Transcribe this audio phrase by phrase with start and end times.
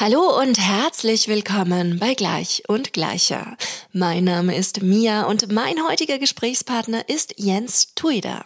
[0.00, 3.58] Hallo und herzlich willkommen bei Gleich und Gleicher.
[3.92, 8.42] Mein Name ist Mia und mein heutiger Gesprächspartner ist Jens Tuida.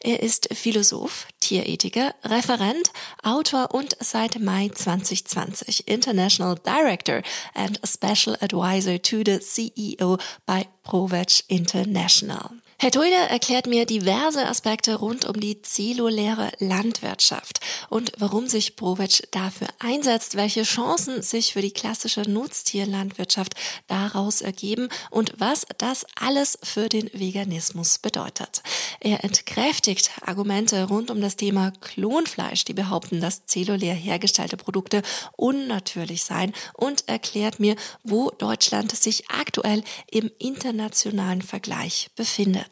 [0.00, 2.90] Er ist Philosoph, Tierethiker, Referent,
[3.22, 7.22] Autor und seit Mai 2020 International Director
[7.54, 12.50] and Special Advisor to the CEO bei ProVeg International.
[12.78, 19.22] Herr Tulde erklärt mir diverse Aspekte rund um die zelluläre Landwirtschaft und warum sich Provetsch
[19.30, 23.54] dafür einsetzt, welche Chancen sich für die klassische Nutztierlandwirtschaft
[23.86, 28.62] daraus ergeben und was das alles für den Veganismus bedeutet.
[29.00, 35.00] Er entkräftigt Argumente rund um das Thema Klonfleisch, die behaupten, dass zellulär hergestellte Produkte
[35.36, 42.66] unnatürlich seien und erklärt mir, wo Deutschland sich aktuell im internationalen Vergleich befindet.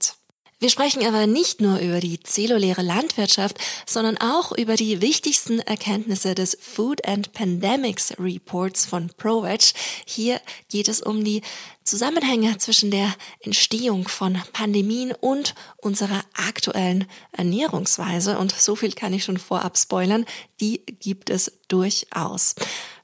[0.60, 6.34] Wir sprechen aber nicht nur über die zelluläre Landwirtschaft, sondern auch über die wichtigsten Erkenntnisse
[6.34, 9.72] des Food and Pandemics Reports von ProVeg.
[10.06, 11.42] Hier geht es um die
[11.82, 18.38] Zusammenhänge zwischen der Entstehung von Pandemien und unserer aktuellen Ernährungsweise.
[18.38, 20.24] Und so viel kann ich schon vorab spoilern.
[20.60, 22.54] Die gibt es durchaus.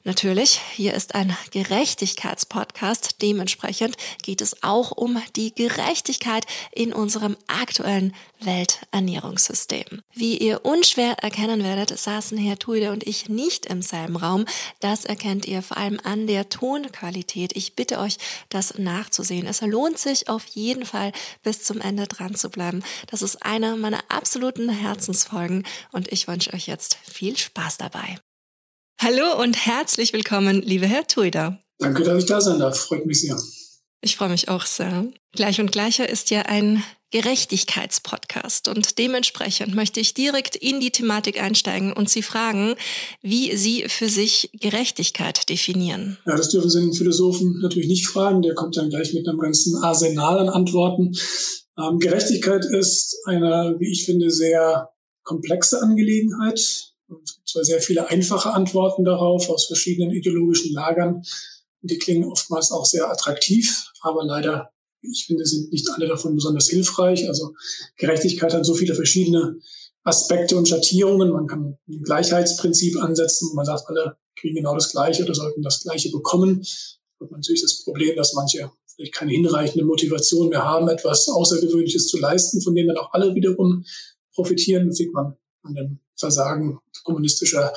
[0.02, 3.20] Natürlich, hier ist ein Gerechtigkeitspodcast.
[3.20, 10.00] Dementsprechend geht es auch um die Gerechtigkeit in unserem aktuellen Welternährungssystem.
[10.14, 14.46] Wie ihr unschwer erkennen werdet, saßen Herr Tuide und ich nicht im selben Raum.
[14.80, 17.54] Das erkennt ihr vor allem an der Tonqualität.
[17.54, 18.16] Ich bitte euch,
[18.48, 19.46] das nachzusehen.
[19.46, 22.82] Es lohnt sich auf jeden Fall bis zum Ende dran zu bleiben.
[23.08, 28.16] Das ist eine meiner absoluten Herzensfolgen und ich wünsche euch jetzt viel Spaß dabei.
[29.02, 31.58] Hallo und herzlich willkommen, liebe Herr Tuida.
[31.78, 32.78] Danke, dass ich da sein darf.
[32.78, 33.34] Freut mich sehr.
[34.02, 35.06] Ich freue mich auch sehr.
[35.32, 41.42] Gleich und Gleicher ist ja ein Gerechtigkeitspodcast und dementsprechend möchte ich direkt in die Thematik
[41.42, 42.74] einsteigen und Sie fragen,
[43.22, 46.18] wie Sie für sich Gerechtigkeit definieren.
[46.26, 48.42] Ja, das dürfen Sie den Philosophen natürlich nicht fragen.
[48.42, 51.14] Der kommt dann gleich mit einem ganzen Arsenal an Antworten.
[51.78, 54.90] Ähm, Gerechtigkeit ist eine, wie ich finde, sehr
[55.22, 56.89] komplexe Angelegenheit
[57.24, 61.22] es gibt zwar sehr viele einfache Antworten darauf aus verschiedenen ideologischen Lagern.
[61.82, 66.68] Die klingen oftmals auch sehr attraktiv, aber leider, ich finde, sind nicht alle davon besonders
[66.68, 67.26] hilfreich.
[67.26, 67.54] Also
[67.96, 69.56] Gerechtigkeit hat so viele verschiedene
[70.02, 71.30] Aspekte und Schattierungen.
[71.30, 73.54] Man kann ein Gleichheitsprinzip ansetzen.
[73.54, 76.62] Man sagt, alle kriegen genau das Gleiche oder sollten das Gleiche bekommen.
[77.18, 82.18] Und natürlich das Problem, dass manche vielleicht keine hinreichende Motivation mehr haben, etwas Außergewöhnliches zu
[82.18, 83.84] leisten, von dem dann auch alle wiederum
[84.34, 84.88] profitieren.
[84.88, 87.72] Das sieht man an dem Versagen kommunistischer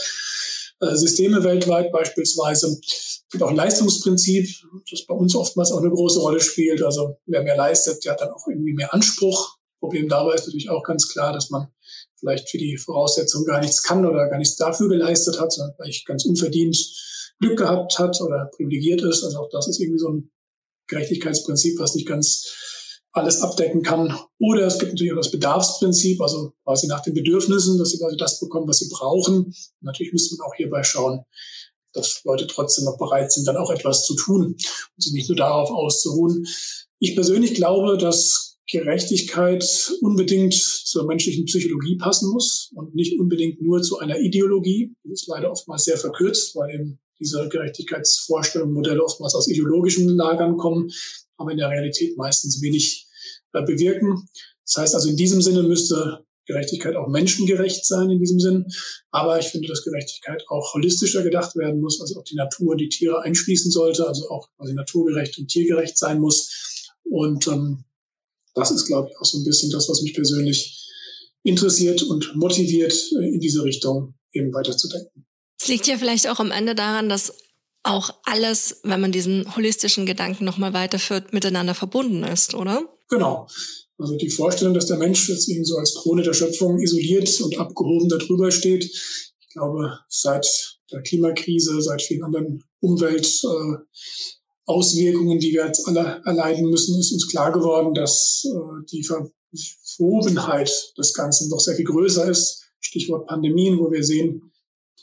[0.80, 2.78] äh, Systeme weltweit beispielsweise.
[2.86, 4.48] Es gibt auch ein Leistungsprinzip,
[4.90, 6.84] das bei uns oftmals auch eine große Rolle spielt.
[6.84, 9.58] Also wer mehr leistet, der hat dann auch irgendwie mehr Anspruch.
[9.80, 11.68] Problem dabei ist natürlich auch ganz klar, dass man
[12.18, 16.06] vielleicht für die Voraussetzung gar nichts kann oder gar nichts dafür geleistet hat, sondern vielleicht
[16.06, 16.78] ganz unverdient
[17.40, 19.24] Glück gehabt hat oder privilegiert ist.
[19.24, 20.32] Also auch das ist irgendwie so ein
[20.88, 22.48] Gerechtigkeitsprinzip, was nicht ganz
[23.14, 24.18] alles abdecken kann.
[24.40, 28.18] Oder es gibt natürlich auch das Bedarfsprinzip, also quasi nach den Bedürfnissen, dass die Leute
[28.18, 29.46] das bekommen, was sie brauchen.
[29.46, 31.24] Und natürlich müsste man auch hierbei schauen,
[31.94, 34.58] dass Leute trotzdem noch bereit sind, dann auch etwas zu tun und
[34.98, 36.46] sich nicht nur darauf auszuruhen.
[37.00, 43.84] Ich persönlich glaube, dass Gerechtigkeit unbedingt zur menschlichen Psychologie passen muss und nicht unbedingt nur
[43.84, 44.96] zu einer Ideologie.
[45.04, 50.58] Das ist leider oftmals sehr verkürzt, weil eben diese Gerechtigkeitsvorstellungen, Modelle oftmals aus ideologischen Lagern
[50.58, 50.90] kommen
[51.38, 53.08] aber in der Realität meistens wenig
[53.54, 54.28] äh, bewirken.
[54.66, 58.66] Das heißt also, in diesem Sinne müsste Gerechtigkeit auch menschengerecht sein in diesem Sinn.
[59.12, 62.90] Aber ich finde, dass Gerechtigkeit auch holistischer gedacht werden muss, also auch die Natur die
[62.90, 66.92] Tiere einschließen sollte, also auch quasi naturgerecht und tiergerecht sein muss.
[67.04, 67.86] Und ähm,
[68.56, 70.80] das ist, glaube ich, auch so ein bisschen das, was mich persönlich
[71.44, 75.26] interessiert und motiviert, äh, in diese Richtung eben weiterzudenken.
[75.60, 77.34] Es liegt ja vielleicht auch am Ende daran, dass
[77.84, 82.84] auch alles, wenn man diesen holistischen Gedanken nochmal weiterführt, miteinander verbunden ist, oder?
[83.10, 83.48] Genau.
[83.98, 87.60] Also die Vorstellung, dass der Mensch jetzt irgendwie so als Krone der Schöpfung isoliert und
[87.60, 90.48] abgehoben darüber steht, ich glaube, seit
[90.92, 97.30] der Klimakrise, seit vielen anderen Umweltauswirkungen, äh, die wir jetzt alle erleiden müssen, ist uns
[97.30, 102.64] klar geworden, dass äh, die Verwobenheit des Ganzen doch sehr viel größer ist.
[102.80, 104.53] Stichwort Pandemien, wo wir sehen,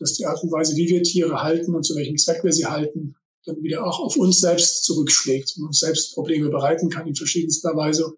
[0.00, 2.66] dass die Art und Weise, wie wir Tiere halten und zu welchem Zweck wir sie
[2.66, 3.14] halten,
[3.44, 7.76] dann wieder auch auf uns selbst zurückschlägt und uns selbst Probleme bereiten kann in verschiedenster
[7.76, 8.12] Weise,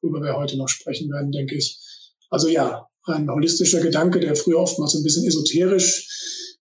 [0.00, 1.78] worüber wir heute noch sprechen werden, denke ich.
[2.30, 6.08] Also ja, ein holistischer Gedanke, der früher oftmals ein bisschen esoterisch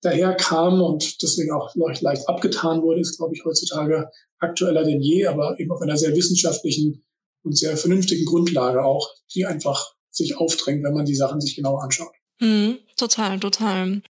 [0.01, 5.59] daherkam und deswegen auch leicht abgetan wurde, ist, glaube ich, heutzutage aktueller denn je, aber
[5.59, 7.03] eben auf einer sehr wissenschaftlichen
[7.43, 11.77] und sehr vernünftigen Grundlage auch, die einfach sich aufdrängt, wenn man die Sachen sich genau
[11.77, 12.13] anschaut.
[12.39, 14.01] Hm, total, total.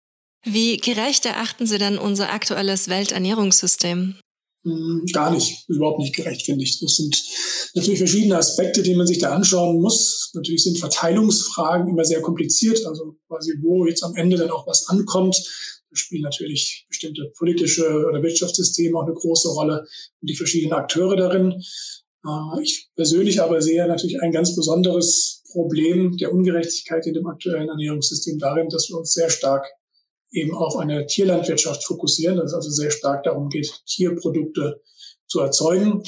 [0.45, 4.17] Wie gerecht erachten Sie denn unser aktuelles Welternährungssystem?
[4.65, 6.81] Hm, gar nicht, überhaupt nicht gerecht, finde ich.
[6.81, 7.23] Das sind
[7.75, 10.31] natürlich verschiedene Aspekte, die man sich da anschauen muss.
[10.35, 14.89] Natürlich sind Verteilungsfragen immer sehr kompliziert, also quasi wo jetzt am Ende dann auch was
[14.89, 15.37] ankommt.
[15.91, 19.81] Da spielen natürlich bestimmte politische oder Wirtschaftssysteme auch eine große Rolle
[20.21, 21.63] und die verschiedenen Akteure darin.
[22.27, 27.69] Äh, ich persönlich aber sehe natürlich ein ganz besonderes Problem der Ungerechtigkeit in dem aktuellen
[27.69, 29.67] Ernährungssystem darin, dass wir uns sehr stark
[30.31, 34.81] eben auf eine Tierlandwirtschaft fokussieren, dass es also sehr stark darum geht, Tierprodukte
[35.27, 36.03] zu erzeugen.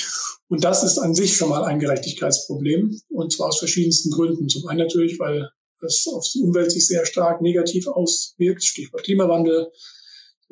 [0.48, 4.48] Und das ist an sich schon mal ein Gerechtigkeitsproblem, und zwar aus verschiedensten Gründen.
[4.48, 5.48] Zum einen natürlich, weil
[5.80, 9.70] es auf die Umwelt sich sehr stark negativ auswirkt, Stichwort Klimawandel,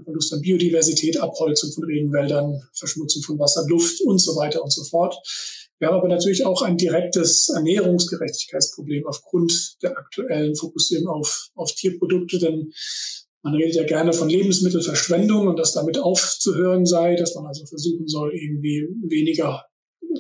[0.03, 4.83] Verlust an Biodiversität, Abholzung von Regenwäldern, Verschmutzung von Wasser, Luft und so weiter und so
[4.85, 5.15] fort.
[5.79, 12.39] Wir haben aber natürlich auch ein direktes Ernährungsgerechtigkeitsproblem aufgrund der aktuellen Fokussierung auf, auf Tierprodukte,
[12.39, 12.73] denn
[13.45, 18.09] man redet ja gerne von Lebensmittelverschwendung und dass damit aufzuhören sei, dass man also versuchen
[18.09, 19.67] soll, irgendwie weniger,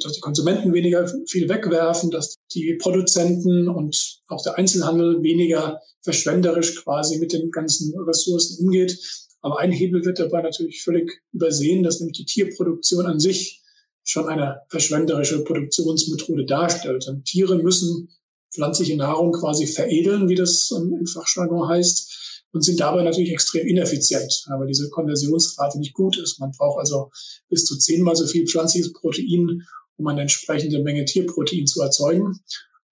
[0.02, 6.82] dass die Konsumenten weniger viel wegwerfen, dass die Produzenten und auch der Einzelhandel weniger verschwenderisch
[6.84, 8.98] quasi mit den ganzen Ressourcen umgeht.
[9.40, 13.62] Aber ein Hebel wird dabei natürlich völlig übersehen, dass nämlich die Tierproduktion an sich
[14.02, 17.08] schon eine verschwenderische Produktionsmethode darstellt.
[17.08, 18.10] Und Tiere müssen
[18.52, 22.23] pflanzliche Nahrung quasi veredeln, wie das im Fachjargon heißt
[22.54, 26.38] und sind dabei natürlich extrem ineffizient, weil diese Konversionsrate nicht gut ist.
[26.38, 27.10] Man braucht also
[27.48, 29.62] bis zu zehnmal so viel pflanzliches Protein,
[29.96, 32.38] um eine entsprechende Menge Tierprotein zu erzeugen.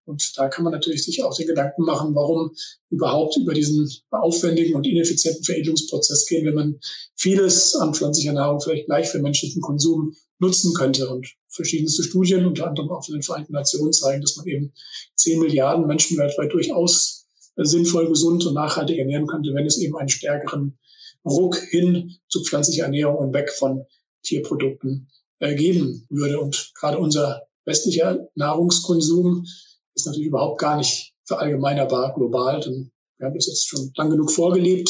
[0.05, 2.51] Und da kann man natürlich sich auch den Gedanken machen, warum
[2.89, 6.79] überhaupt über diesen aufwendigen und ineffizienten Veredelungsprozess gehen, wenn man
[7.15, 11.07] vieles an pflanzlicher Nahrung vielleicht gleich für menschlichen Konsum nutzen könnte.
[11.07, 14.73] Und verschiedenste Studien, unter anderem auch von den Vereinten Nationen, zeigen, dass man eben
[15.15, 17.12] zehn Milliarden Menschen weltweit durchaus
[17.55, 20.77] sinnvoll, gesund und nachhaltig ernähren könnte, wenn es eben einen stärkeren
[21.25, 23.85] Ruck hin zu pflanzlicher Ernährung und weg von
[24.23, 25.09] Tierprodukten
[25.39, 26.39] äh, geben würde.
[26.39, 29.45] Und gerade unser westlicher Nahrungskonsum
[29.93, 34.31] ist natürlich überhaupt gar nicht verallgemeinerbar global, denn wir haben das jetzt schon lang genug
[34.31, 34.89] vorgelebt,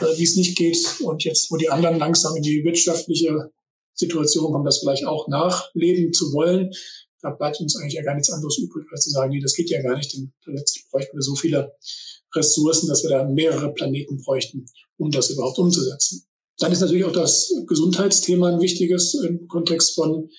[0.00, 0.78] äh, wie es nicht geht.
[1.00, 3.50] Und jetzt, wo die anderen langsam in die wirtschaftliche
[3.94, 6.70] Situation kommen, das vielleicht auch nachleben zu wollen,
[7.22, 9.70] da bleibt uns eigentlich ja gar nichts anderes übrig, als zu sagen, nee, das geht
[9.70, 11.72] ja gar nicht, denn letztlich bräuchten wir so viele
[12.34, 14.66] Ressourcen, dass wir da mehrere Planeten bräuchten,
[14.98, 16.26] um das überhaupt umzusetzen.
[16.58, 20.30] Dann ist natürlich auch das Gesundheitsthema ein wichtiges im Kontext von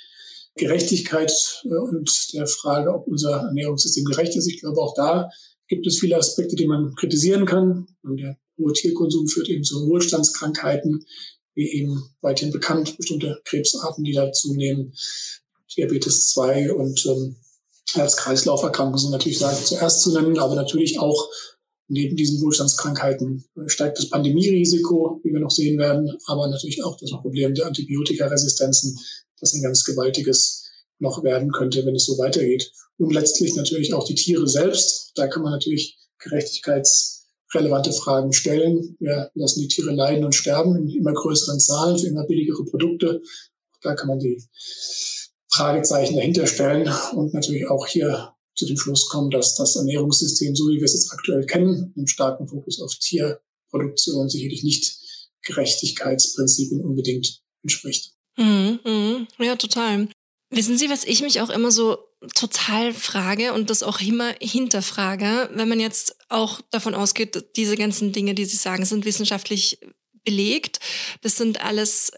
[0.55, 1.31] Gerechtigkeit
[1.65, 4.47] äh, und der Frage, ob unser Ernährungssystem gerecht ist.
[4.47, 5.29] Ich glaube, auch da
[5.67, 7.87] gibt es viele Aspekte, die man kritisieren kann.
[8.03, 11.05] Der hohe Tierkonsum führt eben zu Wohlstandskrankheiten,
[11.53, 14.93] wie eben weithin bekannt, bestimmte Krebsarten, die da zunehmen.
[15.75, 17.35] Diabetes 2 und ähm,
[17.93, 21.29] Herz-Kreislauf-Erkrankungen sind natürlich zuerst zu nennen, aber natürlich auch
[21.87, 27.11] neben diesen Wohlstandskrankheiten steigt das Pandemierisiko, wie wir noch sehen werden, aber natürlich auch das
[27.11, 28.99] Problem der Antibiotikaresistenzen,
[29.39, 30.65] das ein ganz gewaltiges
[30.99, 32.71] noch werden könnte, wenn es so weitergeht.
[32.97, 35.11] Und letztlich natürlich auch die Tiere selbst.
[35.15, 38.97] Da kann man natürlich gerechtigkeitsrelevante Fragen stellen.
[38.99, 43.21] Wir lassen die Tiere leiden und sterben in immer größeren Zahlen für immer billigere Produkte.
[43.81, 44.43] Da kann man die
[45.57, 50.67] Fragezeichen dahinter stellen und natürlich auch hier zu dem Schluss kommen, dass das Ernährungssystem, so
[50.67, 54.97] wie wir es jetzt aktuell kennen, mit starken Fokus auf Tierproduktion sicherlich nicht
[55.43, 58.13] Gerechtigkeitsprinzipien unbedingt entspricht.
[58.37, 59.27] Mhm, mh.
[59.39, 60.09] Ja, total.
[60.49, 61.97] Wissen Sie, was ich mich auch immer so
[62.35, 68.11] total frage und das auch immer hinterfrage, wenn man jetzt auch davon ausgeht, diese ganzen
[68.11, 69.79] Dinge, die Sie sagen, sind wissenschaftlich
[70.23, 70.79] belegt.
[71.21, 72.11] Das sind alles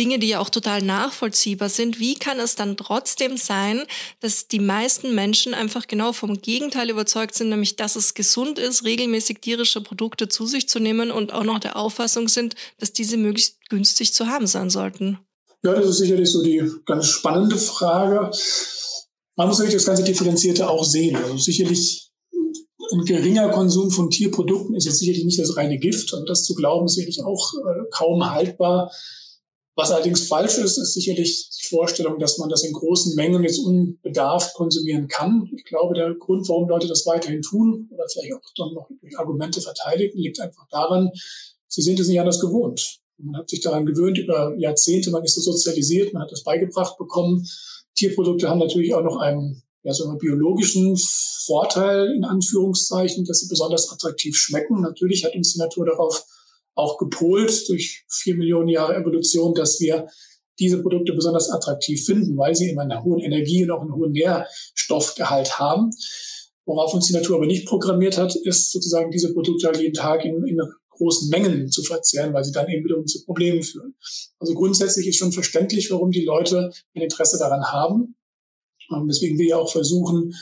[0.00, 2.00] Dinge, die ja auch total nachvollziehbar sind.
[2.00, 3.82] Wie kann es dann trotzdem sein,
[4.20, 8.84] dass die meisten Menschen einfach genau vom Gegenteil überzeugt sind, nämlich dass es gesund ist,
[8.84, 13.18] regelmäßig tierische Produkte zu sich zu nehmen und auch noch der Auffassung sind, dass diese
[13.18, 15.18] möglichst günstig zu haben sein sollten?
[15.62, 18.30] Ja, das ist sicherlich so die ganz spannende Frage.
[19.36, 21.14] Man muss natürlich das ganze Differenzierte auch sehen.
[21.14, 22.10] Also sicherlich
[22.90, 26.54] ein geringer Konsum von Tierprodukten ist jetzt sicherlich nicht das reine Gift, aber das zu
[26.54, 28.90] glauben ist sicherlich auch äh, kaum haltbar.
[29.80, 33.60] Was allerdings falsch ist, ist sicherlich die Vorstellung, dass man das in großen Mengen jetzt
[33.60, 35.48] unbedarft konsumieren kann.
[35.56, 39.18] Ich glaube, der Grund, warum Leute das weiterhin tun oder vielleicht auch dann noch durch
[39.18, 41.08] Argumente verteidigen, liegt einfach daran,
[41.66, 42.98] sie sind es nicht anders gewohnt.
[43.16, 46.98] Man hat sich daran gewöhnt über Jahrzehnte, man ist so sozialisiert, man hat das beigebracht
[46.98, 47.48] bekommen.
[47.94, 50.94] Tierprodukte haben natürlich auch noch einen ja, so einen biologischen
[51.46, 54.82] Vorteil in Anführungszeichen, dass sie besonders attraktiv schmecken.
[54.82, 56.22] Natürlich hat uns die Natur darauf
[56.80, 60.08] auch gepolt durch vier Millionen Jahre Evolution, dass wir
[60.58, 64.12] diese Produkte besonders attraktiv finden, weil sie immer einen hohen Energie- und auch einen hohen
[64.12, 65.90] Nährstoffgehalt haben.
[66.66, 70.24] Worauf uns die Natur aber nicht programmiert hat, ist sozusagen diese Produkte halt jeden Tag
[70.24, 70.60] in, in
[70.90, 73.94] großen Mengen zu verzehren, weil sie dann eben wiederum zu Problemen führen.
[74.38, 78.16] Also grundsätzlich ist schon verständlich, warum die Leute ein Interesse daran haben.
[78.90, 80.34] Und deswegen wir ja auch versuchen,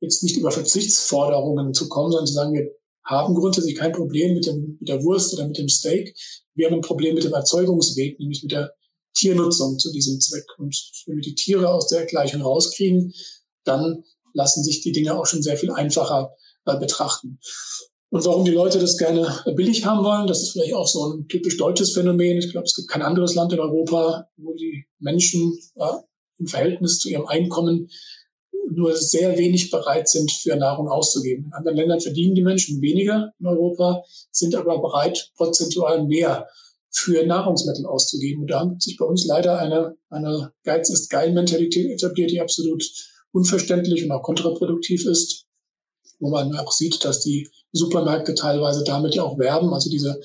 [0.00, 2.70] jetzt nicht über Verzichtsforderungen zu kommen, sondern zu sagen, wir
[3.06, 6.14] haben grundsätzlich kein Problem mit, dem, mit der Wurst oder mit dem Steak.
[6.54, 8.72] Wir haben ein Problem mit dem Erzeugungsweg, nämlich mit der
[9.14, 10.44] Tiernutzung zu diesem Zweck.
[10.58, 13.14] Und wenn wir die Tiere aus der Gleichung rauskriegen,
[13.64, 16.34] dann lassen sich die Dinge auch schon sehr viel einfacher
[16.66, 17.38] äh, betrachten.
[18.10, 21.28] Und warum die Leute das gerne billig haben wollen, das ist vielleicht auch so ein
[21.28, 22.38] typisch deutsches Phänomen.
[22.38, 25.92] Ich glaube, es gibt kein anderes Land in Europa, wo die Menschen äh,
[26.38, 27.88] im Verhältnis zu ihrem Einkommen
[28.70, 31.46] nur sehr wenig bereit sind, für Nahrung auszugeben.
[31.46, 36.48] In anderen Ländern verdienen die Menschen weniger in Europa, sind aber bereit, prozentual mehr
[36.90, 38.42] für Nahrungsmittel auszugeben.
[38.42, 42.40] Und da hat sich bei uns leider eine, eine Geiz ist geil Mentalität etabliert, die
[42.40, 42.82] absolut
[43.32, 45.44] unverständlich und auch kontraproduktiv ist,
[46.18, 50.20] wo man auch sieht, dass die Supermärkte teilweise damit ja auch werben, also diese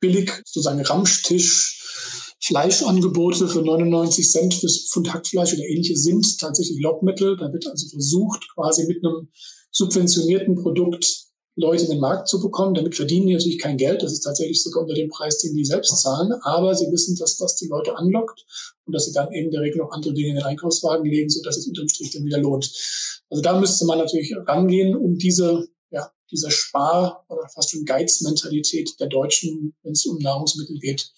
[0.00, 2.17] billig sozusagen Ramstisch
[2.48, 7.36] Fleischangebote für 99 Cent fürs Pfund Hackfleisch oder ähnliche sind tatsächlich Lockmittel.
[7.36, 9.28] Da wird also versucht, quasi mit einem
[9.70, 11.26] subventionierten Produkt
[11.56, 12.72] Leute in den Markt zu bekommen.
[12.72, 14.02] Damit verdienen die natürlich kein Geld.
[14.02, 16.32] Das ist tatsächlich sogar unter dem Preis, den die selbst zahlen.
[16.42, 18.46] Aber sie wissen, dass das die Leute anlockt
[18.86, 21.28] und dass sie dann eben in der Regel noch andere Dinge in den Einkaufswagen legen,
[21.28, 22.72] sodass es unterm Strich dann wieder lohnt.
[23.28, 28.98] Also da müsste man natürlich rangehen, um diese, ja, diese Spar- oder fast schon Geizmentalität
[29.00, 31.12] der Deutschen, wenn es um Nahrungsmittel geht,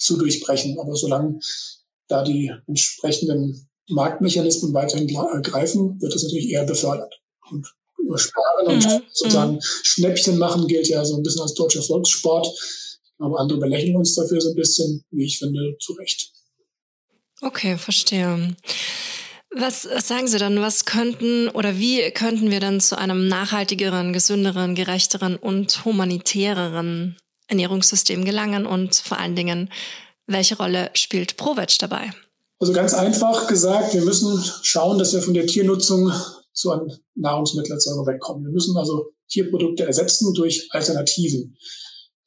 [0.00, 0.78] zu durchbrechen.
[0.80, 1.38] Aber solange
[2.08, 7.20] da die entsprechenden Marktmechanismen weiterhin greifen, wird das natürlich eher befördert.
[7.50, 7.66] Und
[8.16, 9.02] sparen und mhm.
[9.12, 9.60] sozusagen mhm.
[9.62, 12.48] Schnäppchen machen gilt ja so ein bisschen als deutscher Volkssport.
[13.18, 16.32] Aber andere belächeln uns dafür so ein bisschen, wie ich finde, zu Recht.
[17.42, 18.56] Okay, verstehe.
[19.54, 24.74] Was sagen Sie dann, was könnten oder wie könnten wir dann zu einem nachhaltigeren, gesünderen,
[24.74, 27.16] gerechteren und humanitäreren
[27.50, 29.70] Ernährungssystem gelangen und vor allen Dingen,
[30.26, 32.10] welche Rolle spielt ProVeg dabei?
[32.58, 36.12] Also ganz einfach gesagt, wir müssen schauen, dass wir von der Tiernutzung
[36.52, 38.44] zu einer Nahrungsmittelerzeugung wegkommen.
[38.44, 41.56] Wir müssen also Tierprodukte ersetzen durch Alternativen.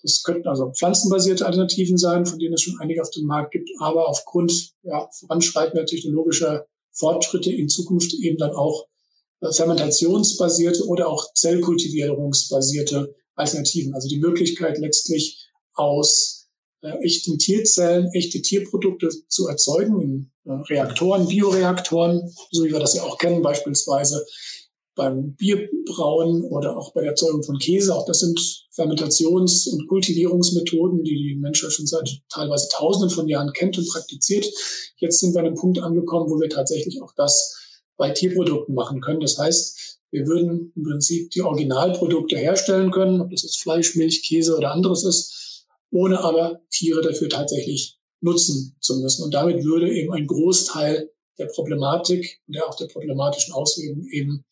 [0.02, 3.70] Das könnten also pflanzenbasierte Alternativen sein, von denen es schon einige auf dem Markt gibt,
[3.80, 8.88] aber aufgrund ja, voranschreitender technologischer Fortschritte in Zukunft eben dann auch
[9.40, 13.94] äh, fermentationsbasierte oder auch zellkultivierungsbasierte Alternativen.
[13.94, 16.50] Also die Möglichkeit letztlich aus
[16.82, 22.96] äh, echten Tierzellen echte Tierprodukte zu erzeugen in äh, Reaktoren, Bioreaktoren, so wie wir das
[22.96, 24.26] ja auch kennen, beispielsweise
[24.96, 27.96] beim Bierbrauen oder auch bei der Erzeugung von Käse.
[27.96, 28.40] Auch das sind
[28.76, 34.46] Fermentations- und Kultivierungsmethoden, die die Menschheit schon seit teilweise Tausenden von Jahren kennt und praktiziert.
[34.98, 37.56] Jetzt sind wir an einem Punkt angekommen, wo wir tatsächlich auch das
[37.98, 39.20] bei Tierprodukten machen können.
[39.20, 44.22] Das heißt, wir würden im Prinzip die Originalprodukte herstellen können, ob das jetzt Fleisch, Milch,
[44.22, 49.24] Käse oder anderes ist, ohne aber Tiere dafür tatsächlich nutzen zu müssen.
[49.24, 54.46] Und damit würde eben ein Großteil der Problematik und auch der problematischen Auswirkungen eben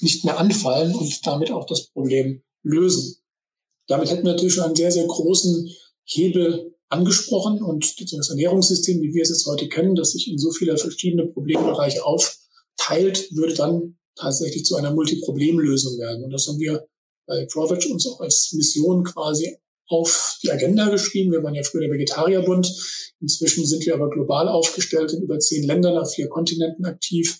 [0.00, 3.16] nicht mehr anfallen und damit auch das Problem lösen.
[3.86, 5.70] Damit hätten wir natürlich schon einen sehr, sehr großen
[6.02, 10.50] Hebel angesprochen und das Ernährungssystem, wie wir es jetzt heute kennen, das sich in so
[10.50, 16.24] viele verschiedene Problembereiche aufteilt, würde dann tatsächlich zu einer Multiproblemlösung werden.
[16.24, 16.86] Und das haben wir
[17.26, 19.56] bei Provage uns auch als Mission quasi
[19.88, 21.32] auf die Agenda geschrieben.
[21.32, 23.14] Wir waren ja früher der Vegetarierbund.
[23.20, 27.38] Inzwischen sind wir aber global aufgestellt, in über zehn Ländern auf vier Kontinenten aktiv.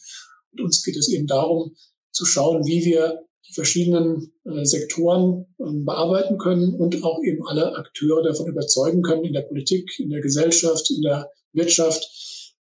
[0.53, 1.75] Und uns geht es eben darum,
[2.13, 7.77] zu schauen, wie wir die verschiedenen äh, Sektoren äh, bearbeiten können und auch eben alle
[7.77, 12.09] Akteure davon überzeugen können, in der Politik, in der Gesellschaft, in der Wirtschaft,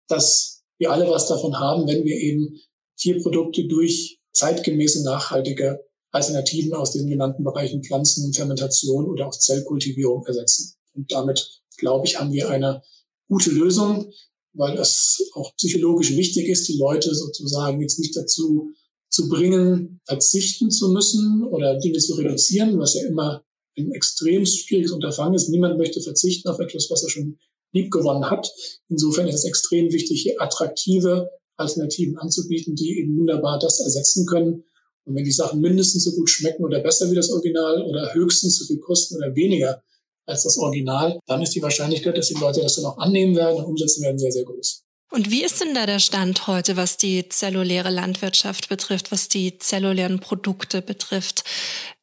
[0.08, 2.60] dass wir alle was davon haben, wenn wir eben
[2.96, 10.74] Tierprodukte durch zeitgemäße, nachhaltige Alternativen aus den genannten Bereichen Pflanzen, Fermentation oder auch Zellkultivierung ersetzen.
[10.94, 12.82] Und damit, glaube ich, haben wir eine
[13.28, 14.12] gute Lösung,
[14.52, 18.72] weil es auch psychologisch wichtig ist, die Leute sozusagen jetzt nicht dazu
[19.10, 23.44] zu bringen, verzichten zu müssen oder Dinge zu reduzieren, was ja immer
[23.76, 25.48] ein extrem schwieriges Unterfangen ist.
[25.48, 27.38] Niemand möchte verzichten auf etwas, was er schon
[27.72, 28.52] lieb gewonnen hat.
[28.88, 34.64] Insofern ist es extrem wichtig, hier attraktive Alternativen anzubieten, die eben wunderbar das ersetzen können.
[35.04, 38.58] Und wenn die Sachen mindestens so gut schmecken oder besser wie das Original oder höchstens
[38.58, 39.82] so viel kosten oder weniger
[40.26, 43.58] als das Original, dann ist die Wahrscheinlichkeit, dass die Leute das dann auch annehmen werden
[43.58, 44.84] und umsetzen werden, sehr, sehr groß.
[45.10, 49.58] Und wie ist denn da der Stand heute, was die zelluläre Landwirtschaft betrifft, was die
[49.58, 51.44] zellulären Produkte betrifft?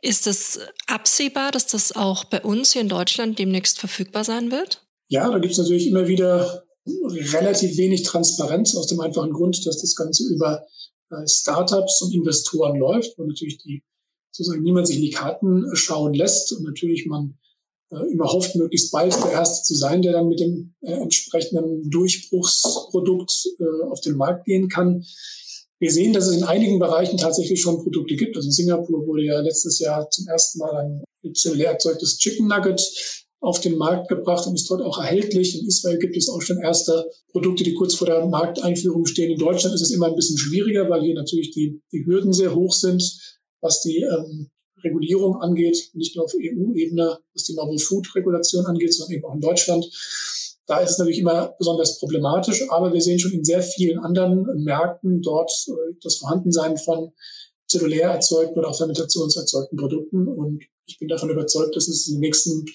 [0.02, 4.88] Ist es absehbar, dass das auch bei uns hier in Deutschland demnächst verfügbar sein wird?
[5.10, 9.82] Ja, da gibt es natürlich immer wieder relativ wenig Transparenz aus dem einfachen Grund, dass
[9.82, 10.66] das Ganze über
[11.12, 13.84] äh, Startups und Investoren läuft, wo natürlich die
[14.32, 17.38] sozusagen niemand sich in die Karten schauen lässt und natürlich man
[17.92, 21.90] äh, immer hofft, möglichst bald der Erste zu sein, der dann mit dem äh, entsprechenden
[21.90, 25.06] Durchbruchsprodukt äh, auf den Markt gehen kann.
[25.80, 28.36] Wir sehen, dass es in einigen Bereichen tatsächlich schon Produkte gibt.
[28.36, 32.80] Also in Singapur wurde ja letztes Jahr zum ersten Mal ein zellulär erzeugtes Chicken Nugget
[33.42, 35.60] auf den Markt gebracht und ist dort auch erhältlich.
[35.60, 39.32] In Israel gibt es auch schon erste Produkte, die kurz vor der Markteinführung stehen.
[39.32, 42.54] In Deutschland ist es immer ein bisschen schwieriger, weil hier natürlich die, die Hürden sehr
[42.54, 43.04] hoch sind,
[43.60, 44.52] was die ähm,
[44.84, 49.34] Regulierung angeht, nicht nur auf EU-Ebene, was die Novel Food Regulation angeht, sondern eben auch
[49.34, 49.86] in Deutschland.
[50.68, 54.46] Da ist es natürlich immer besonders problematisch, aber wir sehen schon in sehr vielen anderen
[54.64, 57.12] Märkten dort äh, das Vorhandensein von
[57.68, 60.28] zellulär erzeugten oder auch fermentationserzeugten Produkten.
[60.28, 62.66] Und ich bin davon überzeugt, dass es in den nächsten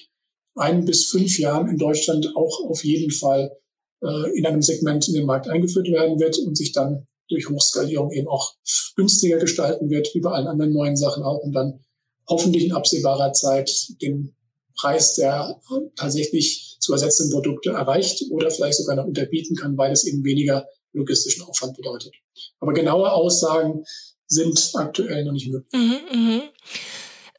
[0.57, 3.57] ein bis fünf Jahren in Deutschland auch auf jeden Fall
[4.03, 8.13] äh, in einem Segment in den Markt eingeführt werden wird und sich dann durch Hochskalierung
[8.13, 8.55] eben auch
[8.95, 11.85] günstiger gestalten wird, wie bei allen anderen neuen Sachen auch, und dann
[12.29, 13.71] hoffentlich in absehbarer Zeit
[14.01, 14.35] den
[14.77, 15.61] Preis der
[15.97, 20.67] tatsächlich zu ersetzenden Produkte erreicht oder vielleicht sogar noch unterbieten kann, weil es eben weniger
[20.93, 22.13] logistischen Aufwand bedeutet.
[22.61, 23.85] Aber genaue Aussagen
[24.27, 25.73] sind aktuell noch nicht möglich.
[25.73, 26.43] Mhm, mh.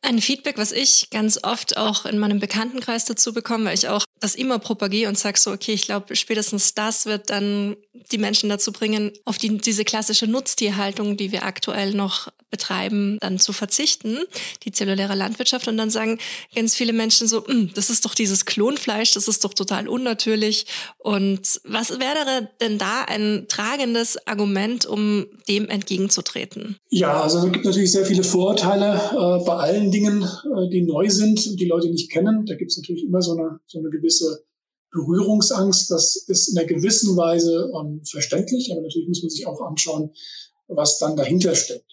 [0.02, 4.06] Ein Feedback, was ich ganz oft auch in meinem Bekanntenkreis dazu bekomme, weil ich auch
[4.20, 7.76] das immer propagiere und sage so, okay, ich glaube, spätestens das wird dann
[8.12, 13.40] die Menschen dazu bringen, auf die, diese klassische Nutztierhaltung, die wir aktuell noch betreiben, dann
[13.40, 14.18] zu verzichten,
[14.64, 15.68] die zelluläre Landwirtschaft.
[15.68, 16.20] Und dann sagen
[16.56, 20.66] ganz viele Menschen so, hm, das ist doch dieses Klonfleisch, das ist doch total unnatürlich.
[20.98, 26.78] Und was wäre denn da ein tragendes Argument, um dem entgegenzutreten?
[26.90, 31.10] Ja, also es gibt natürlich sehr viele Vorurteile äh, bei allen Dingen, äh, die neu
[31.10, 32.46] sind und die Leute nicht kennen.
[32.46, 34.46] Da gibt es natürlich immer so eine, so eine gewisse
[34.92, 35.92] Berührungsangst.
[35.92, 40.12] Das ist in einer gewissen Weise ähm, verständlich, aber natürlich muss man sich auch anschauen,
[40.68, 41.86] was dann dahinter steckt.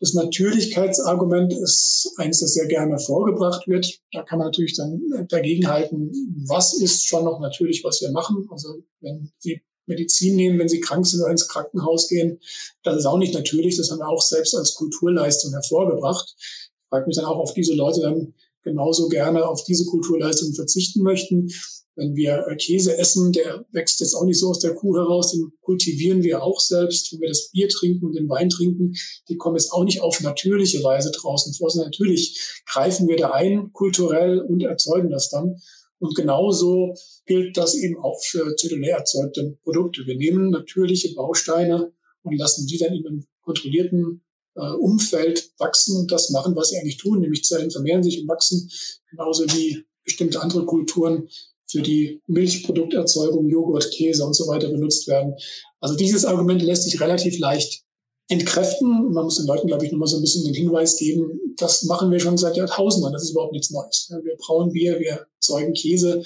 [0.00, 4.00] Das Natürlichkeitsargument ist eines, das sehr gerne vorgebracht wird.
[4.12, 6.10] Da kann man natürlich dann dagegen halten,
[6.48, 8.48] was ist schon noch natürlich, was wir machen.
[8.50, 12.40] Also wenn Sie Medizin nehmen, wenn Sie krank sind oder ins Krankenhaus gehen,
[12.82, 13.76] das ist auch nicht natürlich.
[13.76, 16.34] Das haben wir auch selbst als Kulturleistung hervorgebracht.
[16.36, 21.02] Ich frage mich dann auch, ob diese Leute dann genauso gerne auf diese Kulturleistung verzichten
[21.02, 21.48] möchten.
[21.94, 25.52] Wenn wir Käse essen, der wächst jetzt auch nicht so aus der Kuh heraus, den
[25.60, 27.12] kultivieren wir auch selbst.
[27.12, 28.94] Wenn wir das Bier trinken und den Wein trinken,
[29.28, 33.32] die kommen jetzt auch nicht auf natürliche Weise draußen vor, sondern natürlich greifen wir da
[33.32, 35.60] ein kulturell und erzeugen das dann.
[35.98, 36.94] Und genauso
[37.26, 40.06] gilt das eben auch für zellulär erzeugte Produkte.
[40.06, 44.22] Wir nehmen natürliche Bausteine und lassen die dann in einem kontrollierten
[44.54, 48.70] Umfeld wachsen und das machen, was sie eigentlich tun, nämlich Zellen vermehren sich und wachsen,
[49.10, 51.28] genauso wie bestimmte andere Kulturen
[51.66, 55.34] für die Milchprodukterzeugung, Joghurt, Käse und so weiter benutzt werden.
[55.80, 57.82] Also dieses Argument lässt sich relativ leicht
[58.28, 59.12] entkräften.
[59.12, 62.10] Man muss den Leuten, glaube ich, nochmal so ein bisschen den Hinweis geben, das machen
[62.10, 63.12] wir schon seit Jahrtausenden.
[63.12, 64.12] Das ist überhaupt nichts Neues.
[64.22, 66.22] Wir brauen Bier, wir erzeugen Käse,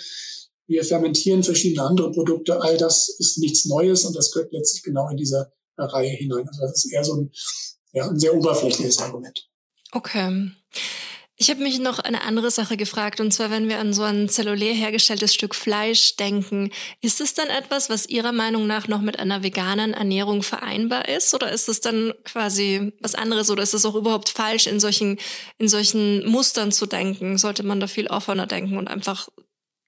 [0.66, 2.60] wir fermentieren verschiedene andere Produkte.
[2.60, 6.48] All das ist nichts Neues und das gehört letztlich genau in diese Reihe hinein.
[6.48, 7.30] Also das ist eher so ein,
[7.96, 9.48] ja, ein sehr oberflächliches Argument.
[9.92, 10.50] Okay.
[11.38, 14.28] Ich habe mich noch eine andere Sache gefragt, und zwar, wenn wir an so ein
[14.28, 19.18] zellulär hergestelltes Stück Fleisch denken, ist es dann etwas, was Ihrer Meinung nach noch mit
[19.18, 21.34] einer veganen Ernährung vereinbar ist?
[21.34, 23.50] Oder ist es dann quasi was anderes?
[23.50, 25.18] Oder ist es auch überhaupt falsch, in solchen,
[25.56, 27.38] in solchen Mustern zu denken?
[27.38, 29.28] Sollte man da viel offener denken und einfach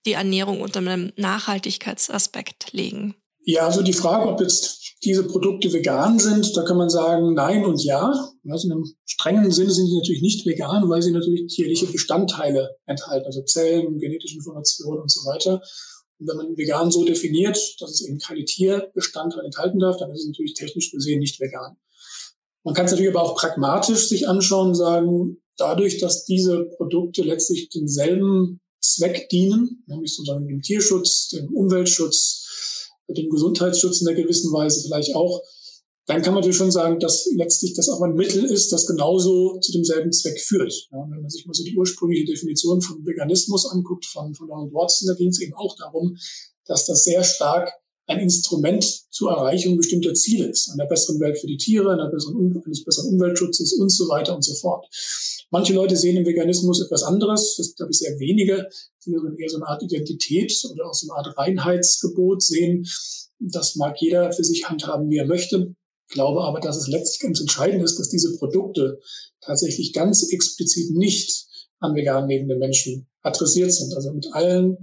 [0.06, 3.14] die Ernährung unter einem Nachhaltigkeitsaspekt legen?
[3.50, 7.64] Ja, also die Frage, ob jetzt diese Produkte vegan sind, da kann man sagen nein
[7.64, 8.12] und ja.
[8.46, 12.76] Also in einem strengen Sinne sind die natürlich nicht vegan, weil sie natürlich tierliche Bestandteile
[12.84, 15.62] enthalten, also Zellen, genetische Informationen und so weiter.
[16.18, 20.20] Und wenn man vegan so definiert, dass es eben keine Tierbestandteile enthalten darf, dann ist
[20.20, 21.78] es natürlich technisch gesehen nicht vegan.
[22.64, 27.22] Man kann es natürlich aber auch pragmatisch sich anschauen und sagen, dadurch, dass diese Produkte
[27.22, 32.37] letztlich denselben Zweck dienen, nämlich sozusagen dem Tierschutz, dem Umweltschutz,
[33.16, 35.42] dem Gesundheitsschutz in einer gewissen Weise vielleicht auch,
[36.06, 39.58] dann kann man natürlich schon sagen, dass letztlich das auch ein Mittel ist, das genauso
[39.60, 40.72] zu demselben Zweck führt.
[40.90, 44.72] Ja, wenn man sich mal so die ursprüngliche Definition von Veganismus anguckt, von, von Donald
[44.72, 46.16] Watson, da ging es eben auch darum,
[46.64, 47.70] dass das sehr stark
[48.06, 52.62] ein Instrument zur Erreichung bestimmter Ziele ist, einer besseren Welt für die Tiere, einer besseren,
[52.64, 54.86] eines besseren Umweltschutzes und so weiter und so fort.
[55.50, 57.56] Manche Leute sehen im Veganismus etwas anderes.
[57.56, 58.68] Das glaube ich sehr wenige,
[59.04, 62.86] die eher so eine Art Identität oder auch so eine Art Reinheitsgebot sehen.
[63.38, 65.74] Das mag jeder für sich handhaben, wie er möchte.
[66.08, 68.98] Ich glaube aber, dass es letztlich ganz entscheidend ist, dass diese Produkte
[69.40, 71.46] tatsächlich ganz explizit nicht
[71.80, 73.94] an vegan lebende Menschen adressiert sind.
[73.94, 74.78] Also mit allen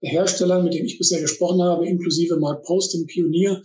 [0.00, 3.62] Herstellern, mit denen ich bisher gesprochen habe, inklusive Mark Post, dem Pionier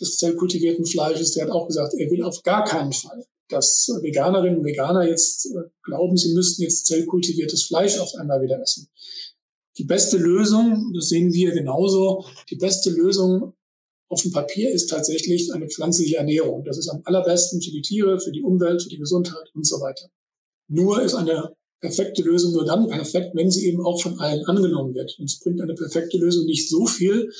[0.00, 4.58] des zellkultivierten Fleisches, der hat auch gesagt, er will auf gar keinen Fall, dass Veganerinnen
[4.58, 8.88] und Veganer jetzt äh, glauben, sie müssten jetzt zellkultiviertes Fleisch auf einmal wieder essen.
[9.78, 13.52] Die beste Lösung, das sehen wir genauso, die beste Lösung
[14.08, 16.64] auf dem Papier ist tatsächlich eine pflanzliche Ernährung.
[16.64, 19.80] Das ist am allerbesten für die Tiere, für die Umwelt, für die Gesundheit und so
[19.80, 20.08] weiter.
[20.68, 24.94] Nur ist eine perfekte Lösung nur dann perfekt, wenn sie eben auch von allen angenommen
[24.94, 25.16] wird.
[25.18, 27.30] Und es bringt eine perfekte Lösung nicht so viel,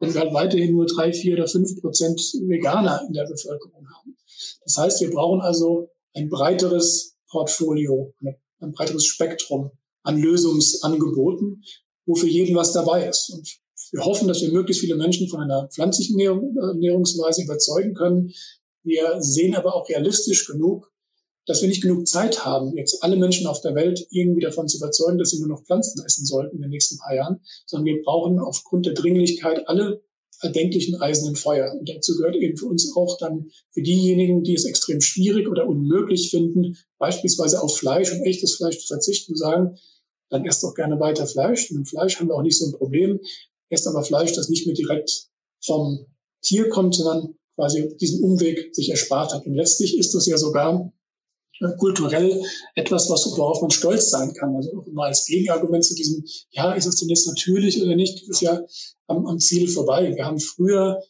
[0.00, 4.16] wenn wir halt weiterhin nur drei, vier oder fünf Prozent Veganer in der Bevölkerung haben.
[4.64, 8.14] Das heißt, wir brauchen also ein breiteres Portfolio,
[8.60, 9.70] ein breiteres Spektrum
[10.02, 11.62] an Lösungsangeboten,
[12.06, 13.30] wo für jeden was dabei ist.
[13.30, 13.58] Und
[13.92, 18.32] wir hoffen, dass wir möglichst viele Menschen von einer pflanzlichen Ernährungsweise überzeugen können.
[18.82, 20.90] Wir sehen aber auch realistisch genug,
[21.46, 24.78] dass wir nicht genug Zeit haben, jetzt alle Menschen auf der Welt irgendwie davon zu
[24.78, 28.02] überzeugen, dass sie nur noch Pflanzen essen sollten in den nächsten paar Jahren, sondern wir
[28.02, 30.02] brauchen aufgrund der Dringlichkeit alle
[30.40, 31.72] erdenklichen Eisen im Feuer.
[31.78, 35.66] Und dazu gehört eben für uns auch dann für diejenigen, die es extrem schwierig oder
[35.66, 39.78] unmöglich finden, beispielsweise auf Fleisch und echtes Fleisch zu verzichten, sagen,
[40.28, 41.70] dann esst doch gerne weiter Fleisch.
[41.70, 43.20] Mit Fleisch haben wir auch nicht so ein Problem.
[43.68, 45.28] Esst aber Fleisch, das nicht mehr direkt
[45.64, 46.06] vom
[46.42, 49.46] Tier kommt, sondern quasi diesen Umweg sich erspart hat.
[49.46, 50.92] Und letztlich ist das ja sogar
[51.78, 52.42] kulturell
[52.74, 54.54] etwas, was, worauf man stolz sein kann.
[54.54, 58.28] Also auch immer als Gegenargument zu diesem, ja, ist es denn jetzt natürlich oder nicht,
[58.28, 58.60] ist ja
[59.06, 60.14] am, am Ziel vorbei.
[60.14, 61.02] Wir haben früher,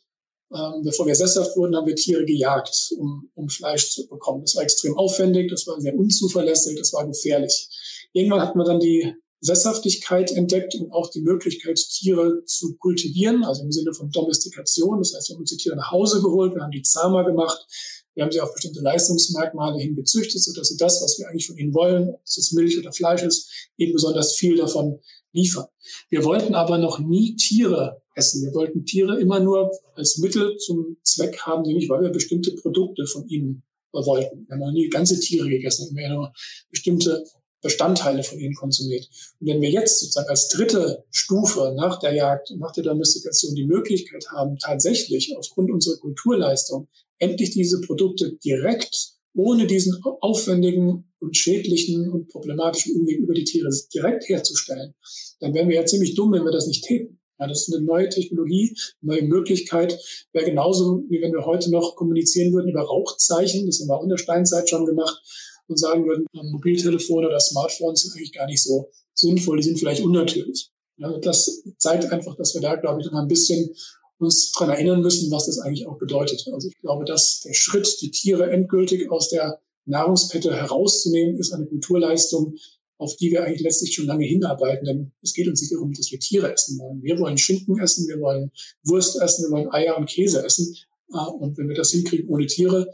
[0.54, 4.42] ähm, bevor wir sesshaft wurden, haben wir Tiere gejagt, um, um Fleisch zu bekommen.
[4.42, 7.68] Das war extrem aufwendig, das war sehr unzuverlässig, das war gefährlich.
[8.12, 13.62] Irgendwann hat man dann die Sesshaftigkeit entdeckt und auch die Möglichkeit, Tiere zu kultivieren, also
[13.62, 14.98] im Sinne von Domestikation.
[14.98, 17.66] Das heißt, wir haben uns die Tiere nach Hause geholt, wir haben die zahmer gemacht,
[18.16, 21.58] wir haben sie auf bestimmte Leistungsmerkmale hin gezüchtet, sodass sie das, was wir eigentlich von
[21.58, 25.00] ihnen wollen, ob es Milch oder Fleisch ist, eben besonders viel davon
[25.32, 25.66] liefern.
[26.08, 28.42] Wir wollten aber noch nie Tiere essen.
[28.42, 33.06] Wir wollten Tiere immer nur als Mittel zum Zweck haben, nämlich weil wir bestimmte Produkte
[33.06, 34.46] von ihnen wollten.
[34.46, 36.32] Wir haben noch nie ganze Tiere gegessen, wir haben nur
[36.70, 37.24] bestimmte
[37.62, 39.08] Bestandteile von ihnen konsumiert.
[39.40, 43.66] Und wenn wir jetzt sozusagen als dritte Stufe nach der Jagd, nach der Domestikation die
[43.66, 52.10] Möglichkeit haben, tatsächlich aufgrund unserer Kulturleistung endlich diese Produkte direkt, ohne diesen aufwendigen und schädlichen
[52.10, 54.94] und problematischen Umweg über die Tiere direkt herzustellen,
[55.40, 57.20] dann wären wir ja ziemlich dumm, wenn wir das nicht täten.
[57.38, 59.98] Ja, das ist eine neue Technologie, eine neue Möglichkeit.
[60.32, 63.66] Wäre genauso, wie wenn wir heute noch kommunizieren würden über Rauchzeichen.
[63.66, 65.20] Das haben wir auch in der Steinzeit schon gemacht
[65.68, 70.02] und sagen würden, Mobiltelefone oder Smartphones sind eigentlich gar nicht so sinnvoll, die sind vielleicht
[70.02, 70.70] unnatürlich.
[70.98, 73.74] Ja, das zeigt einfach, dass wir da, glaube ich, noch ein bisschen
[74.18, 76.46] uns daran erinnern müssen, was das eigentlich auch bedeutet.
[76.52, 81.66] Also ich glaube, dass der Schritt, die Tiere endgültig aus der Nahrungskette herauszunehmen, ist eine
[81.66, 82.54] Kulturleistung,
[82.98, 84.86] auf die wir eigentlich letztlich schon lange hinarbeiten.
[84.86, 87.02] Denn es geht uns nicht darum, dass wir Tiere essen wollen.
[87.02, 88.50] Wir wollen Schinken essen, wir wollen
[88.84, 90.74] Wurst essen, wir wollen Eier und Käse essen.
[91.12, 92.90] Ah, und wenn wir das hinkriegen ohne Tiere,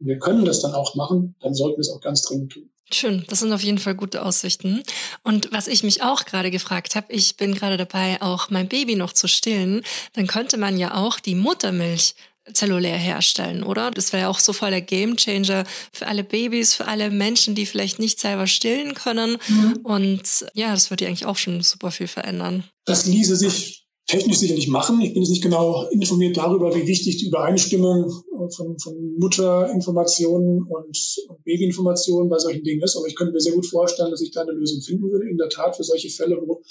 [0.00, 2.70] und wir können das dann auch machen, dann sollten wir es auch ganz dringend tun.
[2.92, 4.82] Schön, das sind auf jeden Fall gute Aussichten.
[5.22, 8.96] Und was ich mich auch gerade gefragt habe, ich bin gerade dabei, auch mein Baby
[8.96, 9.82] noch zu stillen,
[10.14, 12.14] dann könnte man ja auch die Muttermilch
[12.52, 13.90] zellulär herstellen, oder?
[13.90, 17.66] Das wäre ja auch so voll der Gamechanger für alle Babys, für alle Menschen, die
[17.66, 19.38] vielleicht nicht selber stillen können.
[19.46, 19.78] Mhm.
[19.82, 20.22] Und
[20.54, 22.64] ja, das würde ja eigentlich auch schon super viel verändern.
[22.86, 25.00] Das ließe sich technisch sicherlich machen.
[25.00, 30.62] Ich bin jetzt nicht genau informiert darüber, wie wichtig die Übereinstimmung äh, von, von Mutterinformationen
[30.62, 32.96] und, Babyinformationen bei solchen Dingen ist.
[32.96, 35.28] Aber ich könnte mir sehr gut vorstellen, dass ich da eine Lösung finden würde.
[35.28, 36.62] In der Tat für solche Fälle, wo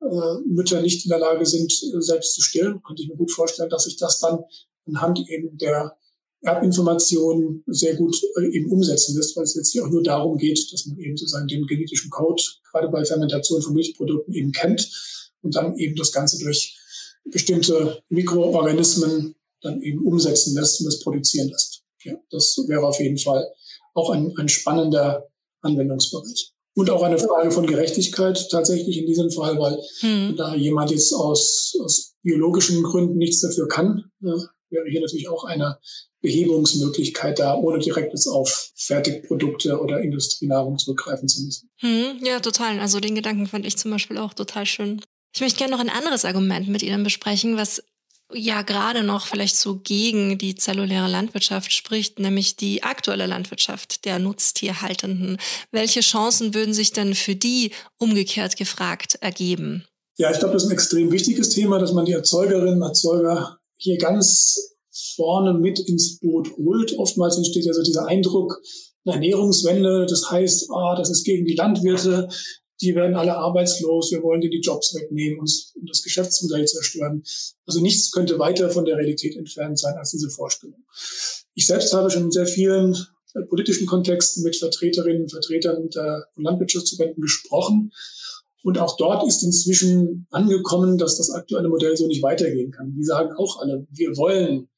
[0.00, 3.32] äh, Mütter nicht in der Lage sind, äh, selbst zu stillen, könnte ich mir gut
[3.32, 4.40] vorstellen, dass sich das dann
[4.86, 5.96] anhand eben der
[6.42, 10.72] Erbinformationen sehr gut äh, eben umsetzen lässt, weil es jetzt hier auch nur darum geht,
[10.72, 14.88] dass man eben sozusagen den genetischen Code gerade bei Fermentation von Milchprodukten eben kennt
[15.48, 16.76] und dann eben das Ganze durch
[17.24, 21.82] bestimmte Mikroorganismen dann eben umsetzen lässt und das produzieren lässt.
[22.04, 23.46] Ja, das wäre auf jeden Fall
[23.94, 25.26] auch ein, ein spannender
[25.62, 26.52] Anwendungsbereich.
[26.74, 30.36] Und auch eine Frage von Gerechtigkeit tatsächlich in diesem Fall, weil hm.
[30.36, 34.34] da jemand jetzt aus, aus biologischen Gründen nichts dafür kann, ja,
[34.70, 35.78] wäre hier natürlich auch eine
[36.20, 41.70] Behebungsmöglichkeit da, ohne direkt jetzt auf Fertigprodukte oder Industrienahrung zurückgreifen zu müssen.
[41.78, 42.78] Hm, ja, total.
[42.80, 45.00] Also den Gedanken fand ich zum Beispiel auch total schön.
[45.34, 47.82] Ich möchte gerne noch ein anderes Argument mit Ihnen besprechen, was
[48.32, 54.18] ja gerade noch vielleicht so gegen die zelluläre Landwirtschaft spricht, nämlich die aktuelle Landwirtschaft der
[54.18, 55.38] Nutztierhaltenden.
[55.70, 59.86] Welche Chancen würden sich denn für die umgekehrt gefragt ergeben?
[60.18, 63.58] Ja, ich glaube, das ist ein extrem wichtiges Thema, dass man die Erzeugerinnen und Erzeuger
[63.76, 64.74] hier ganz
[65.16, 66.92] vorne mit ins Boot holt.
[66.98, 68.60] Oftmals entsteht ja so dieser Eindruck,
[69.04, 72.28] eine Ernährungswende, das heißt, ah, das ist gegen die Landwirte,
[72.80, 75.50] die werden alle arbeitslos, wir wollen dir die Jobs wegnehmen und
[75.88, 77.22] das Geschäftsmodell zerstören.
[77.66, 80.84] Also nichts könnte weiter von der Realität entfernt sein als diese Vorstellung.
[81.54, 82.94] Ich selbst habe schon in sehr vielen
[83.34, 87.92] äh, politischen Kontexten mit Vertreterinnen und Vertretern der Landwirtschaftsverbänden gesprochen.
[88.62, 92.94] Und auch dort ist inzwischen angekommen, dass das aktuelle Modell so nicht weitergehen kann.
[92.94, 94.68] Die sagen auch alle, wir wollen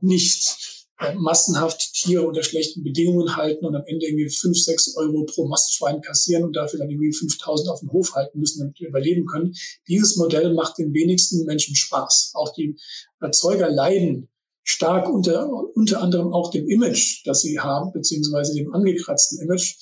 [0.00, 0.67] nicht
[1.16, 6.00] massenhaft Tiere unter schlechten Bedingungen halten und am Ende irgendwie fünf, sechs Euro pro Mastschwein
[6.00, 9.54] kassieren und dafür dann irgendwie 5000 auf dem Hof halten müssen, damit wir überleben können.
[9.86, 12.32] Dieses Modell macht den wenigsten Menschen Spaß.
[12.34, 12.76] Auch die
[13.20, 14.28] Erzeuger leiden
[14.64, 19.76] stark unter, unter anderem auch dem Image, das sie haben, beziehungsweise dem angekratzten Image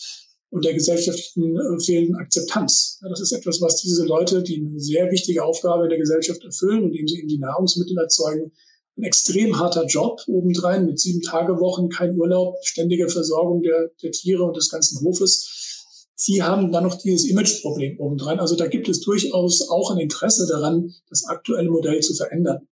[0.51, 3.01] und der gesellschaftlichen äh, fehlenden Akzeptanz.
[3.03, 6.45] Ja, das ist etwas, was diese Leute, die eine sehr wichtige Aufgabe in der Gesellschaft
[6.45, 8.53] erfüllen, indem sie eben die Nahrungsmittel erzeugen,
[8.97, 14.13] ein extrem harter Job obendrein mit sieben Tage Wochen, kein Urlaub, ständige Versorgung der, der
[14.13, 15.85] Tiere und des ganzen Hofes.
[16.15, 18.41] Sie haben dann noch dieses Imageproblem obendrein.
[18.41, 22.67] Also da gibt es durchaus auch ein Interesse daran, das aktuelle Modell zu verändern.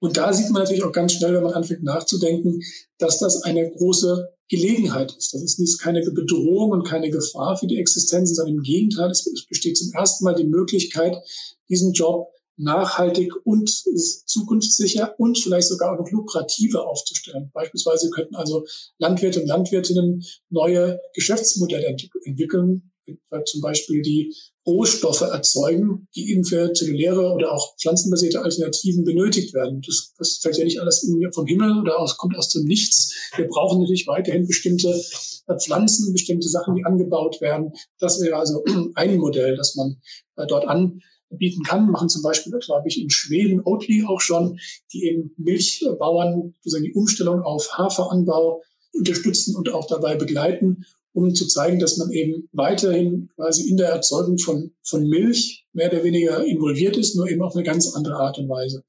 [0.00, 2.60] Und da sieht man natürlich auch ganz schnell, wenn man anfängt nachzudenken,
[2.98, 5.32] dass das eine große Gelegenheit ist.
[5.32, 9.78] Das ist keine Bedrohung und keine Gefahr für die Existenz, sondern im Gegenteil, es besteht
[9.78, 11.16] zum ersten Mal die Möglichkeit,
[11.68, 13.70] diesen Job nachhaltig und
[14.26, 17.50] zukunftssicher und vielleicht sogar auch noch lukrativer aufzustellen.
[17.52, 18.64] Beispielsweise könnten also
[18.98, 22.92] Landwirte und Landwirtinnen neue Geschäftsmodelle entwickeln,
[23.46, 24.34] zum Beispiel die
[24.64, 29.82] Rohstoffe erzeugen, die eben für zelluläre oder auch pflanzenbasierte Alternativen benötigt werden.
[29.84, 33.12] Das, das fällt ja nicht alles vom Himmel oder aus, kommt aus dem Nichts.
[33.34, 35.02] Wir brauchen natürlich weiterhin bestimmte
[35.58, 37.72] Pflanzen, bestimmte Sachen, die angebaut werden.
[37.98, 38.62] Das wäre also
[38.94, 40.00] ein Modell, das man
[40.36, 41.00] äh, dort an
[41.38, 44.58] bieten kann, machen zum Beispiel, glaube ich, in Schweden, Oatly auch schon,
[44.92, 51.46] die eben Milchbauern sozusagen die Umstellung auf Haferanbau unterstützen und auch dabei begleiten, um zu
[51.46, 56.44] zeigen, dass man eben weiterhin quasi in der Erzeugung von, von Milch mehr oder weniger
[56.44, 58.84] involviert ist, nur eben auf eine ganz andere Art und Weise.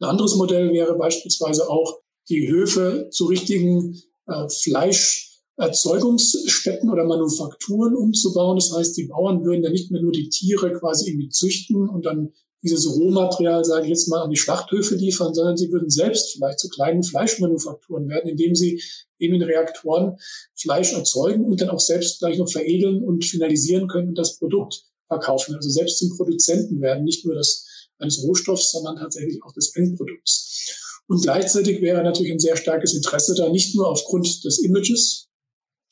[0.00, 7.94] Ein anderes Modell wäre beispielsweise auch, die Höfe zu richtigen äh, Fleisch Erzeugungsstätten oder Manufakturen
[7.94, 8.56] umzubauen.
[8.56, 12.06] Das heißt, die Bauern würden dann nicht mehr nur die Tiere quasi irgendwie züchten und
[12.06, 16.32] dann dieses Rohmaterial, sage ich jetzt mal, an die Schlachthöfe liefern, sondern sie würden selbst
[16.32, 18.82] vielleicht zu kleinen Fleischmanufakturen werden, indem sie
[19.18, 20.16] eben in Reaktoren
[20.54, 24.82] Fleisch erzeugen und dann auch selbst gleich noch veredeln und finalisieren können und das Produkt
[25.08, 25.54] verkaufen.
[25.54, 27.66] Also selbst zum Produzenten werden, nicht nur das
[27.98, 31.02] eines Rohstoffs, sondern tatsächlich auch des Endprodukts.
[31.06, 35.23] Und gleichzeitig wäre natürlich ein sehr starkes Interesse da, nicht nur aufgrund des Images,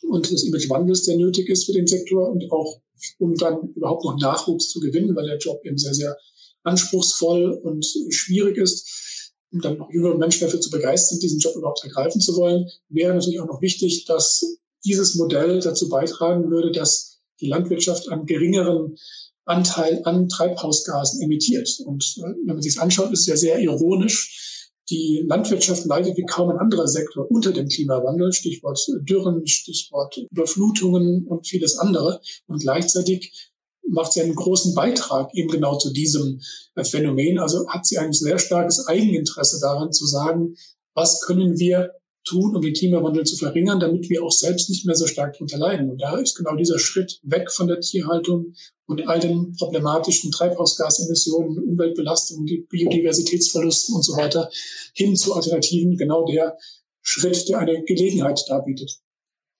[0.09, 2.81] und des Imagewandels, der nötig ist für den Sektor und auch
[3.19, 6.17] um dann überhaupt noch Nachwuchs zu gewinnen, weil der Job eben sehr, sehr
[6.63, 11.83] anspruchsvoll und schwierig ist, um dann noch jüngere Menschen dafür zu begeistern, diesen Job überhaupt
[11.85, 14.45] ergreifen zu wollen, wäre natürlich auch noch wichtig, dass
[14.85, 18.97] dieses Modell dazu beitragen würde, dass die Landwirtschaft einen geringeren
[19.45, 21.69] Anteil an Treibhausgasen emittiert.
[21.85, 24.52] Und äh, wenn man sich das anschaut, ist es ja sehr ironisch,
[24.93, 28.79] die Landwirtschaft leidet wie kaum ein anderer Sektor unter dem Klimawandel, Stichwort
[29.09, 32.21] Dürren, Stichwort Überflutungen und vieles andere.
[32.47, 33.51] Und gleichzeitig
[33.89, 36.41] macht sie einen großen Beitrag eben genau zu diesem
[36.83, 37.39] Phänomen.
[37.39, 40.55] Also hat sie ein sehr starkes Eigeninteresse daran zu sagen,
[40.95, 41.91] was können wir
[42.25, 45.59] tun, um den Klimawandel zu verringern, damit wir auch selbst nicht mehr so stark darunter
[45.59, 45.91] leiden.
[45.91, 48.55] Und da ist genau dieser Schritt weg von der Tierhaltung
[48.87, 54.51] und all den problematischen Treibhausgasemissionen, Umweltbelastungen, Biodiversitätsverlusten und so weiter
[54.95, 56.57] hin zu Alternativen genau der
[57.01, 58.99] Schritt, der eine Gelegenheit darbietet.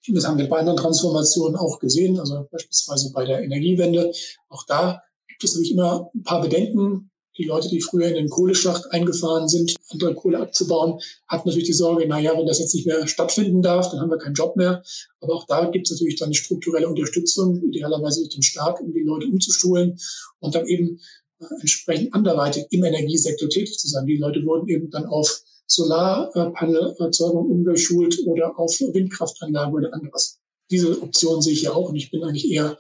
[0.09, 4.13] Das haben wir bei anderen Transformationen auch gesehen, also beispielsweise bei der Energiewende.
[4.49, 8.29] Auch da gibt es natürlich immer ein paar Bedenken, die Leute, die früher in den
[8.29, 12.75] Kohleschacht eingefahren sind, andere Kohle abzubauen, hatten natürlich die Sorge, na ja, wenn das jetzt
[12.75, 14.83] nicht mehr stattfinden darf, dann haben wir keinen Job mehr.
[15.21, 19.03] Aber auch da gibt es natürlich dann strukturelle Unterstützung, idealerweise durch den Staat, um die
[19.03, 19.99] Leute umzuschulen
[20.41, 21.01] und dann eben
[21.41, 24.07] äh, entsprechend anderweitig im Energiesektor tätig zu sein.
[24.07, 30.39] Die Leute wurden eben dann auf Solarpaneelerzeugung umgeschult oder auf Windkraftanlagen oder anderes.
[30.71, 32.79] Diese Option sehe ich ja auch und ich bin eigentlich eher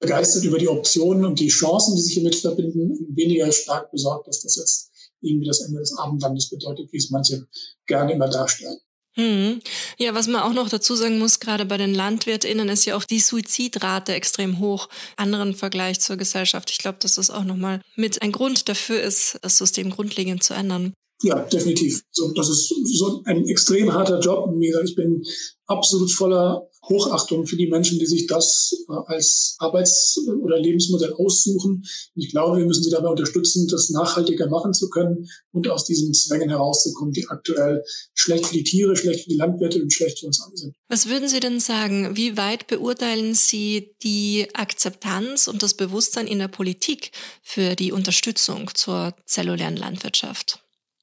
[0.00, 4.42] begeistert über die Optionen und die Chancen, die sich hiermit verbinden, weniger stark besorgt, dass
[4.42, 7.46] das jetzt irgendwie das Ende des Abendlandes bedeutet, wie es manche
[7.86, 8.78] gerne immer darstellen.
[9.14, 9.60] Hm.
[9.98, 13.04] Ja, was man auch noch dazu sagen muss, gerade bei den LandwirtInnen ist ja auch
[13.04, 16.70] die Suizidrate extrem hoch, anderen Vergleich zur Gesellschaft.
[16.70, 20.54] Ich glaube, dass das auch nochmal mit ein Grund dafür ist, das System grundlegend zu
[20.54, 20.94] ändern.
[21.22, 22.02] Ja, definitiv.
[22.12, 24.46] So, das ist so ein extrem harter Job.
[24.46, 25.22] Und wie gesagt, ich bin
[25.66, 31.84] absolut voller Hochachtung für die Menschen, die sich das äh, als Arbeits- oder Lebensmodell aussuchen.
[32.14, 36.14] Ich glaube, wir müssen sie dabei unterstützen, das nachhaltiger machen zu können und aus diesen
[36.14, 37.82] Zwängen herauszukommen, die aktuell
[38.14, 40.74] schlecht für die Tiere, schlecht für die Landwirte und schlecht für uns alle sind.
[40.88, 42.16] Was würden Sie denn sagen?
[42.16, 47.12] Wie weit beurteilen Sie die Akzeptanz und das Bewusstsein in der Politik
[47.42, 50.62] für die Unterstützung zur zellulären Landwirtschaft?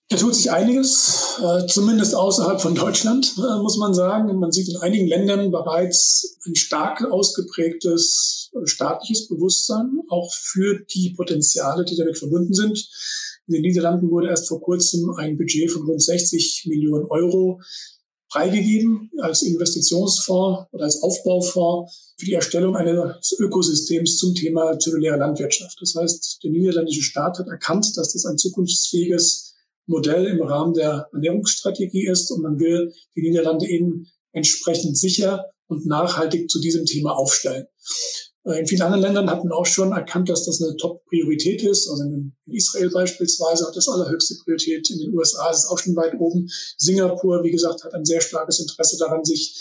[0.09, 4.39] Da tut sich einiges, äh, zumindest außerhalb von Deutschland, muss man sagen.
[4.39, 11.85] Man sieht in einigen Ländern bereits ein stark ausgeprägtes staatliches Bewusstsein, auch für die Potenziale,
[11.85, 12.89] die damit verbunden sind.
[13.47, 17.61] In den Niederlanden wurde erst vor kurzem ein Budget von rund 60 Millionen Euro
[18.29, 25.77] freigegeben als Investitionsfonds oder als Aufbaufonds für die Erstellung eines Ökosystems zum Thema zelluläre Landwirtschaft.
[25.79, 29.46] Das heißt, der niederländische Staat hat erkannt, dass das ein zukunftsfähiges
[29.87, 35.85] Modell im Rahmen der Ernährungsstrategie ist und man will die Niederlande eben entsprechend sicher und
[35.85, 37.65] nachhaltig zu diesem Thema aufstellen.
[38.47, 41.89] Äh, in vielen anderen Ländern hat man auch schon erkannt, dass das eine Top-Priorität ist.
[41.89, 44.89] Also in Israel beispielsweise hat das allerhöchste Priorität.
[44.89, 46.47] In den USA ist es auch schon weit oben.
[46.77, 49.55] Singapur, wie gesagt, hat ein sehr starkes Interesse daran, sich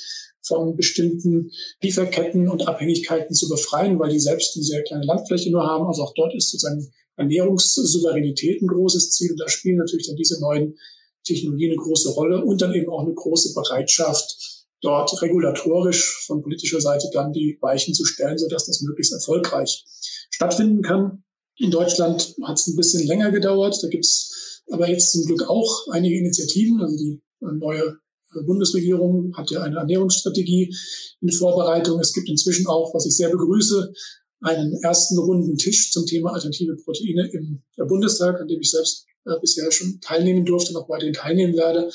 [0.46, 1.50] von bestimmten
[1.82, 5.86] Lieferketten und Abhängigkeiten zu befreien, weil die selbst eine sehr kleine Landfläche nur haben.
[5.86, 9.32] Also auch dort ist sozusagen Ernährungssouveränität ein großes Ziel.
[9.32, 10.76] Und da spielen natürlich dann diese neuen
[11.24, 16.80] Technologien eine große Rolle und dann eben auch eine große Bereitschaft, dort regulatorisch von politischer
[16.80, 19.84] Seite dann die Weichen zu stellen, sodass das möglichst erfolgreich
[20.30, 21.24] stattfinden kann.
[21.58, 23.78] In Deutschland hat es ein bisschen länger gedauert.
[23.82, 26.80] Da gibt es aber jetzt zum Glück auch einige Initiativen.
[26.80, 27.96] Also die neue
[28.44, 30.74] Bundesregierung hat ja eine Ernährungsstrategie
[31.20, 31.98] in Vorbereitung.
[32.00, 33.92] Es gibt inzwischen auch, was ich sehr begrüße,
[34.40, 39.38] einen ersten runden Tisch zum Thema alternative Proteine im Bundestag, an dem ich selbst äh,
[39.40, 41.90] bisher schon teilnehmen durfte, noch weiterhin teilnehmen werde,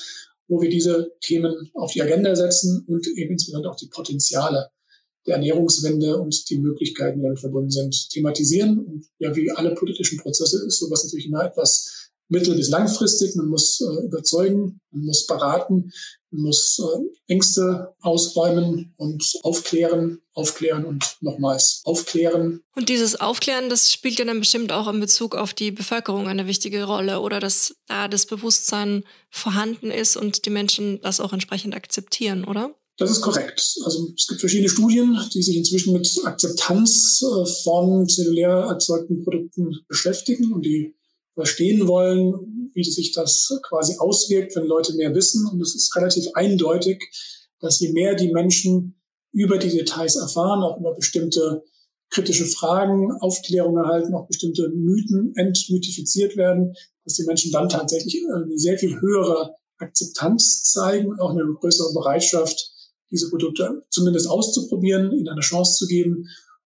[0.48, 4.70] wo wir diese Themen auf die Agenda setzen und eben insbesondere auch die Potenziale
[5.26, 8.80] der Ernährungswende und die Möglichkeiten, die damit verbunden sind, thematisieren.
[8.80, 12.01] Und ja, wie alle politischen Prozesse ist sowas natürlich immer etwas
[12.32, 13.36] mittel- bis langfristig.
[13.36, 15.92] Man muss äh, überzeugen, man muss beraten,
[16.32, 22.62] man muss äh, Ängste ausräumen und aufklären, aufklären und nochmals aufklären.
[22.76, 26.48] Und dieses Aufklären, das spielt ja dann bestimmt auch in Bezug auf die Bevölkerung eine
[26.48, 31.76] wichtige Rolle oder dass da das Bewusstsein vorhanden ist und die Menschen das auch entsprechend
[31.76, 32.74] akzeptieren, oder?
[32.98, 33.78] Das ist korrekt.
[33.84, 39.80] Also es gibt verschiedene Studien, die sich inzwischen mit Akzeptanz äh, von zellulär erzeugten Produkten
[39.88, 40.94] beschäftigen und die
[41.42, 45.48] verstehen wollen, wie sich das quasi auswirkt, wenn Leute mehr wissen.
[45.52, 47.02] Und es ist relativ eindeutig,
[47.60, 49.02] dass je mehr die Menschen
[49.34, 51.64] über die Details erfahren, auch über bestimmte
[52.10, 56.74] kritische Fragen, Aufklärung erhalten, auch bestimmte Mythen entmythifiziert werden,
[57.06, 62.72] dass die Menschen dann tatsächlich eine sehr viel höhere Akzeptanz zeigen, auch eine größere Bereitschaft,
[63.10, 66.28] diese Produkte zumindest auszuprobieren, ihnen eine Chance zu geben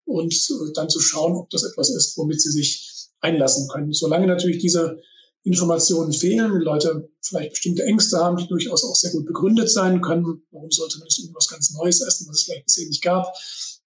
[0.05, 0.35] und
[0.75, 3.93] dann zu schauen, ob das etwas ist, womit sie sich einlassen können.
[3.93, 5.01] Solange natürlich diese
[5.43, 10.43] Informationen fehlen, Leute vielleicht bestimmte Ängste haben, die durchaus auch sehr gut begründet sein können.
[10.51, 13.33] Warum sollte man das irgendwas ganz Neues essen, was es vielleicht bisher nicht gab?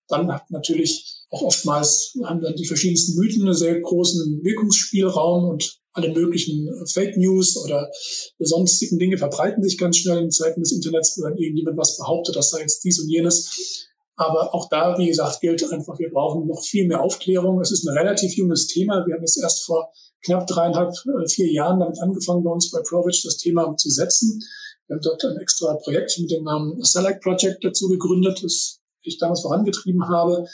[0.08, 5.78] Dann hat natürlich auch oftmals haben dann die verschiedensten Mythen einen sehr großen Wirkungsspielraum und
[5.92, 7.90] alle möglichen Fake News oder
[8.38, 12.36] sonstigen Dinge verbreiten sich ganz schnell in Zeiten des Internets, wo dann irgendjemand was behauptet,
[12.36, 13.88] das sei jetzt dies und jenes.
[14.26, 17.60] Aber auch da, wie gesagt, gilt einfach, wir brauchen noch viel mehr Aufklärung.
[17.60, 19.04] Es ist ein relativ junges Thema.
[19.06, 19.92] Wir haben jetzt erst vor
[20.24, 24.40] knapp dreieinhalb, äh, vier Jahren damit angefangen, bei uns bei Provich das Thema zu setzen.
[24.86, 29.18] Wir haben dort ein extra Projekt mit dem Namen Select Project dazu gegründet, das ich
[29.18, 30.46] damals vorangetrieben habe,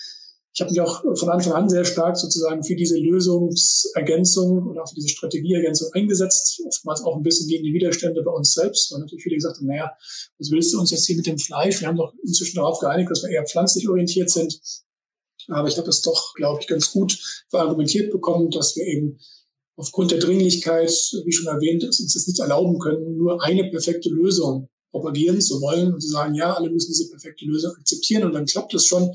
[0.59, 4.97] ich habe mich auch von Anfang an sehr stark sozusagen für diese Lösungsergänzung oder für
[4.97, 9.23] diese Strategieergänzung eingesetzt, oftmals auch ein bisschen gegen die Widerstände bei uns selbst, weil natürlich
[9.23, 9.93] viele gesagt haben, naja,
[10.37, 11.81] was willst du uns jetzt hier mit dem Fleisch?
[11.81, 14.61] Wir haben doch inzwischen darauf geeinigt, dass wir eher pflanzlich orientiert sind.
[15.47, 17.17] Aber ich habe das doch, glaube ich, ganz gut
[17.51, 19.21] verargumentiert bekommen, dass wir eben
[19.77, 20.91] aufgrund der Dringlichkeit,
[21.25, 25.61] wie schon erwähnt, es uns das nicht erlauben können, nur eine perfekte Lösung propagieren zu
[25.61, 28.87] wollen und zu sagen, ja, alle müssen diese perfekte Lösung akzeptieren und dann klappt es
[28.87, 29.15] schon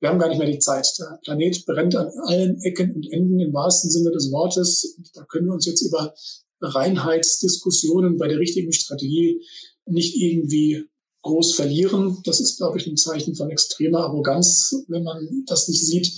[0.00, 0.86] wir haben gar nicht mehr die Zeit.
[0.98, 4.96] Der Planet brennt an allen Ecken und Enden im wahrsten Sinne des Wortes.
[5.14, 6.14] Da können wir uns jetzt über
[6.62, 9.42] Reinheitsdiskussionen bei der richtigen Strategie
[9.86, 10.84] nicht irgendwie
[11.22, 12.18] groß verlieren.
[12.24, 16.12] Das ist, glaube ich, ein Zeichen von extremer Arroganz, wenn man das nicht sieht.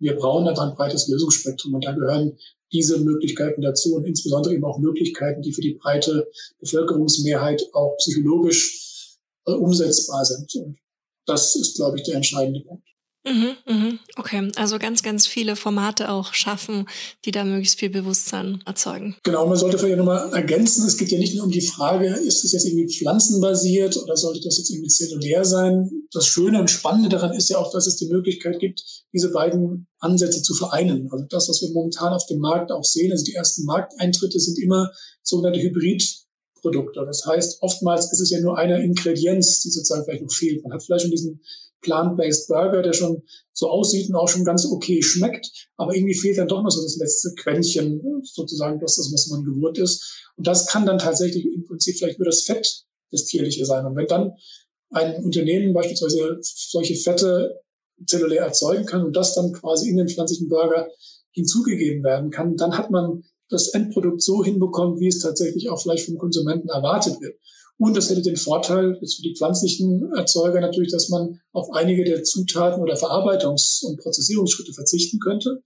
[0.00, 2.36] Wir brauchen einfach ein breites Lösungsspektrum und da gehören
[2.72, 6.28] diese Möglichkeiten dazu und insbesondere eben auch Möglichkeiten, die für die breite
[6.60, 9.16] Bevölkerungsmehrheit auch psychologisch
[9.46, 10.54] äh, umsetzbar sind.
[10.56, 10.78] Und
[11.26, 12.84] das ist, glaube ich, der entscheidende Punkt.
[13.28, 13.98] Mhm, mhm.
[14.16, 16.88] Okay, also ganz, ganz viele Formate auch schaffen,
[17.24, 19.16] die da möglichst viel Bewusstsein erzeugen.
[19.22, 22.42] Genau, man sollte vielleicht nochmal ergänzen, es geht ja nicht nur um die Frage, ist
[22.44, 25.90] das jetzt irgendwie pflanzenbasiert oder sollte das jetzt irgendwie zellulär sein?
[26.12, 29.86] Das Schöne und Spannende daran ist ja auch, dass es die Möglichkeit gibt, diese beiden
[29.98, 31.08] Ansätze zu vereinen.
[31.12, 34.58] Also das, was wir momentan auf dem Markt auch sehen, also die ersten Markteintritte sind
[34.58, 34.90] immer
[35.22, 37.04] sogenannte Hybridprodukte.
[37.04, 40.62] Das heißt, oftmals ist es ja nur eine Ingredienz, die sozusagen vielleicht noch fehlt.
[40.62, 41.40] Man hat vielleicht schon diesen
[41.80, 43.22] Plant-Based Burger, der schon
[43.52, 46.82] so aussieht und auch schon ganz okay schmeckt, aber irgendwie fehlt dann doch noch so
[46.82, 50.26] das letzte Quäntchen, sozusagen das, was man gewohnt ist.
[50.36, 53.86] Und das kann dann tatsächlich im Prinzip vielleicht nur das Fett das Tierliche sein.
[53.86, 54.32] Und wenn dann
[54.90, 57.60] ein Unternehmen beispielsweise solche Fette
[58.06, 60.88] zellulär erzeugen kann und das dann quasi in den pflanzlichen Burger
[61.32, 66.06] hinzugegeben werden kann, dann hat man das Endprodukt so hinbekommen, wie es tatsächlich auch vielleicht
[66.06, 67.38] vom Konsumenten erwartet wird.
[67.78, 72.04] Und das hätte den Vorteil jetzt für die pflanzlichen Erzeuger natürlich, dass man auf einige
[72.04, 75.62] der Zutaten oder Verarbeitungs- und Prozessierungsschritte verzichten könnte.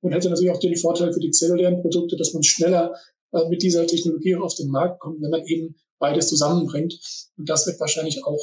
[0.00, 2.92] Und hätte natürlich auch den Vorteil für die zellulären Produkte, dass man schneller
[3.32, 6.98] äh, mit dieser Technologie auf den Markt kommt, wenn man eben beides zusammenbringt.
[7.36, 8.40] Und das wird wahrscheinlich auch,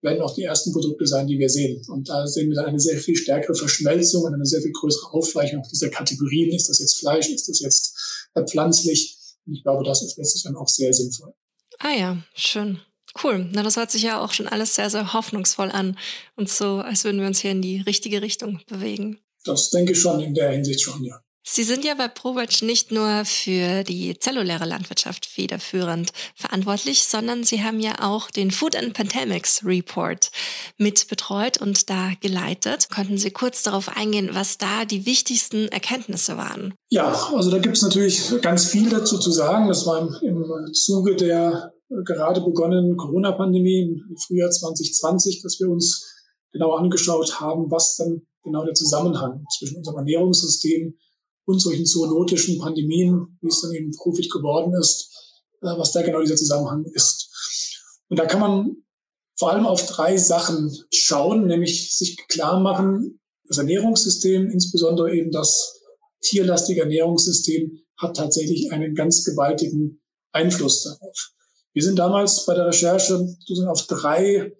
[0.00, 1.82] werden auch die ersten Produkte sein, die wir sehen.
[1.88, 5.12] Und da sehen wir dann eine sehr viel stärkere Verschmelzung und eine sehr viel größere
[5.12, 6.52] Aufweichung dieser Kategorien.
[6.52, 7.28] Ist das jetzt Fleisch?
[7.28, 9.18] Ist das jetzt äh, pflanzlich?
[9.46, 11.34] Und ich glaube, das ist letztlich dann auch sehr sinnvoll.
[11.82, 12.80] Ah ja, schön.
[13.22, 13.48] Cool.
[13.52, 15.98] Na, das hört sich ja auch schon alles sehr, sehr hoffnungsvoll an
[16.36, 19.18] und so, als würden wir uns hier in die richtige Richtung bewegen.
[19.44, 21.20] Das denke ich schon in der Hinsicht schon, ja.
[21.44, 27.64] Sie sind ja bei ProVeg nicht nur für die zelluläre Landwirtschaft federführend verantwortlich, sondern Sie
[27.64, 30.30] haben ja auch den Food and Pandemics Report
[30.78, 32.90] mit betreut und da geleitet.
[32.90, 36.74] Könnten Sie kurz darauf eingehen, was da die wichtigsten Erkenntnisse waren?
[36.90, 39.66] Ja, also da gibt es natürlich ganz viel dazu zu sagen.
[39.66, 41.71] Das war im, im Zuge der
[42.04, 46.08] gerade begonnenen Corona-Pandemie im Frühjahr 2020, dass wir uns
[46.52, 50.94] genau angeschaut haben, was dann genau der Zusammenhang zwischen unserem Ernährungssystem
[51.44, 55.10] und solchen zoonotischen Pandemien, wie es dann eben Covid geworden ist,
[55.60, 57.28] äh, was da genau dieser Zusammenhang ist.
[58.08, 58.76] Und da kann man
[59.38, 65.80] vor allem auf drei Sachen schauen, nämlich sich klar machen, das Ernährungssystem, insbesondere eben das
[66.20, 70.00] tierlastige Ernährungssystem, hat tatsächlich einen ganz gewaltigen
[70.32, 71.32] Einfluss darauf.
[71.74, 73.36] Wir sind damals bei der Recherche
[73.68, 74.52] auf drei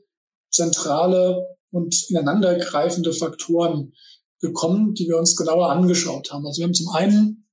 [0.51, 3.93] zentrale und ineinandergreifende Faktoren
[4.41, 6.47] gekommen, die wir uns genauer angeschaut haben.
[6.47, 7.49] Also wir haben zum einen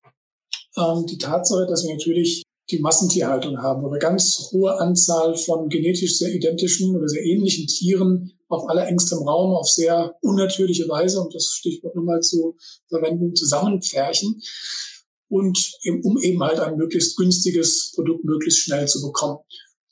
[0.78, 5.70] ähm, die Tatsache, dass wir natürlich die Massentierhaltung haben, wo wir ganz hohe Anzahl von
[5.70, 11.30] genetisch sehr identischen oder sehr ähnlichen Tieren auf allerengstem Raum auf sehr unnatürliche Weise, um
[11.32, 12.58] das Stichwort nur mal zu
[12.88, 14.42] verwenden, zusammenpferchen
[15.30, 15.58] und
[16.04, 19.40] um eben halt ein möglichst günstiges Produkt möglichst schnell zu bekommen.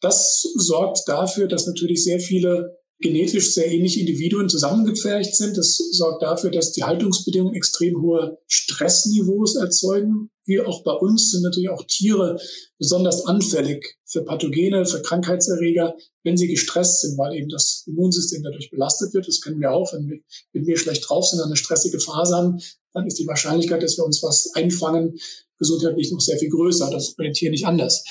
[0.01, 5.57] Das sorgt dafür, dass natürlich sehr viele genetisch sehr ähnliche Individuen zusammengepfercht sind.
[5.57, 10.31] Das sorgt dafür, dass die Haltungsbedingungen extrem hohe Stressniveaus erzeugen.
[10.45, 12.39] Wie auch bei uns sind natürlich auch Tiere
[12.79, 18.71] besonders anfällig für Pathogene, für Krankheitserreger, wenn sie gestresst sind, weil eben das Immunsystem dadurch
[18.71, 19.27] belastet wird.
[19.27, 20.19] Das kennen wir auch, wenn wir,
[20.53, 22.59] wenn wir schlecht drauf sind, eine stressige Phase haben,
[22.97, 25.17] dann ist die Wahrscheinlichkeit, dass wir uns was einfangen,
[25.57, 26.89] gesundheitlich noch sehr viel größer.
[26.91, 28.03] Das ist bei den Tieren nicht anders.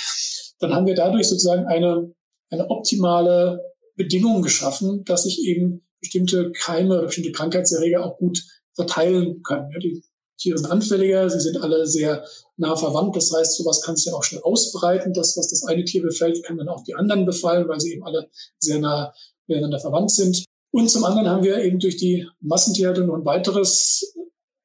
[0.58, 2.12] Dann haben wir dadurch sozusagen eine,
[2.50, 3.60] eine optimale
[3.96, 8.42] Bedingungen geschaffen, dass sich eben bestimmte Keime oder bestimmte Krankheitserreger auch gut
[8.74, 9.70] verteilen können.
[9.72, 10.02] Ja, die
[10.38, 12.24] Tiere sind anfälliger, sie sind alle sehr
[12.56, 13.16] nah verwandt.
[13.16, 15.14] Das heißt, sowas kann sich dann auch schnell ausbreiten.
[15.14, 18.04] Das, was das eine Tier befällt, kann dann auch die anderen befallen, weil sie eben
[18.04, 18.28] alle
[18.58, 19.12] sehr nah
[19.46, 20.44] miteinander verwandt sind.
[20.72, 24.14] Und zum anderen haben wir eben durch die Massentierhaltung noch ein weiteres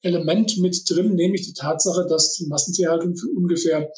[0.02, 3.92] Element mit drin, nämlich die Tatsache, dass die Massentierhaltung für ungefähr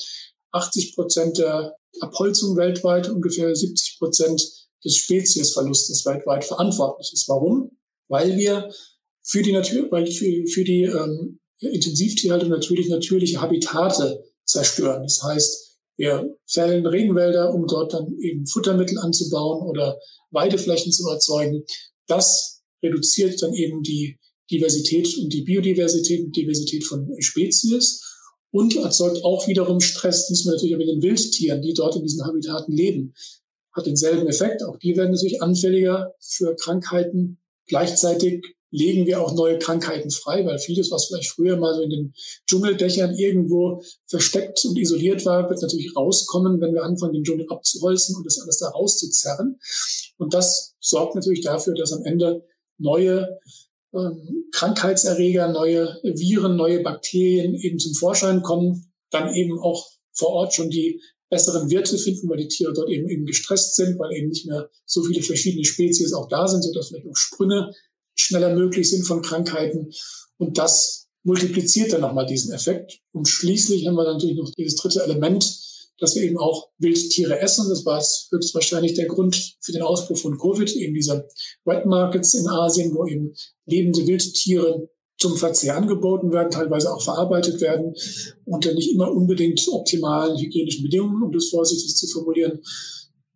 [0.52, 4.42] 80 Prozent der Abholzung weltweit, ungefähr 70 Prozent
[4.84, 7.28] des Speziesverlustes weltweit verantwortlich ist.
[7.30, 7.78] Warum?
[8.08, 8.72] Weil wir
[9.24, 15.04] für die Natur, weil für, für die ähm, Intensivtierhaltung natürlich natürliche Habitate zerstören.
[15.04, 20.00] Das heißt, wir fällen Regenwälder, um dort dann eben Futtermittel anzubauen oder
[20.32, 21.64] Weideflächen zu erzeugen.
[22.08, 24.20] Das reduziert dann eben die
[24.54, 28.02] Diversität und die Biodiversität und Diversität von Spezies
[28.52, 32.72] und erzeugt auch wiederum Stress, diesmal natürlich mit den Wildtieren, die dort in diesen Habitaten
[32.72, 33.14] leben
[33.74, 34.64] hat denselben Effekt.
[34.64, 37.40] Auch die werden natürlich anfälliger für Krankheiten.
[37.66, 41.90] Gleichzeitig legen wir auch neue Krankheiten frei, weil vieles, was vielleicht früher mal so in
[41.90, 42.14] den
[42.48, 48.16] Dschungeldächern irgendwo versteckt und isoliert war, wird natürlich rauskommen, wenn wir anfangen, den Dschungel abzuholzen
[48.16, 49.60] und das alles da rauszuzerren.
[50.18, 52.44] Und das sorgt natürlich dafür, dass am Ende
[52.80, 53.40] neue
[53.94, 60.54] ähm, Krankheitserreger, neue Viren, neue Bakterien eben zum Vorschein kommen, dann eben auch vor Ort
[60.54, 64.30] schon die besseren Wirte finden, weil die Tiere dort eben, eben gestresst sind, weil eben
[64.30, 67.74] nicht mehr so viele verschiedene Spezies auch da sind, sodass vielleicht auch Sprünge
[68.16, 69.92] schneller möglich sind von Krankheiten.
[70.38, 73.00] Und das multipliziert dann nochmal diesen Effekt.
[73.12, 75.44] Und schließlich haben wir natürlich noch dieses dritte Element,
[76.00, 77.70] dass wir eben auch Wildtiere essen.
[77.70, 81.28] Das war höchstwahrscheinlich der Grund für den Ausbruch von Covid, eben diese
[81.66, 83.34] Wet Markets in Asien, wo eben
[83.66, 87.94] lebende Wildtiere zum Verzehr angeboten werden, teilweise auch verarbeitet werden
[88.46, 92.60] unter nicht immer unbedingt optimalen hygienischen Bedingungen, um das vorsichtig zu formulieren.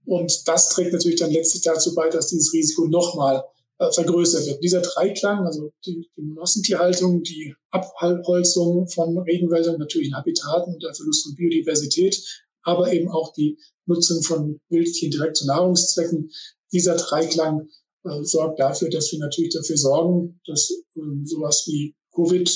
[0.05, 3.43] Und das trägt natürlich dann letztlich dazu bei, dass dieses Risiko nochmal
[3.80, 4.64] äh, vergrößert wird.
[4.64, 11.36] Dieser Dreiklang, also die, die Massentierhaltung, die Abholzung von Regenwäldern, natürlichen Habitaten, der Verlust von
[11.36, 12.22] Biodiversität,
[12.68, 16.30] aber eben auch die Nutzung von Wildtieren direkt zu Nahrungszwecken.
[16.74, 17.70] Dieser Dreiklang
[18.03, 22.49] äh, sorgt dafür, dass wir natürlich dafür sorgen, dass äh, sowas wie Covid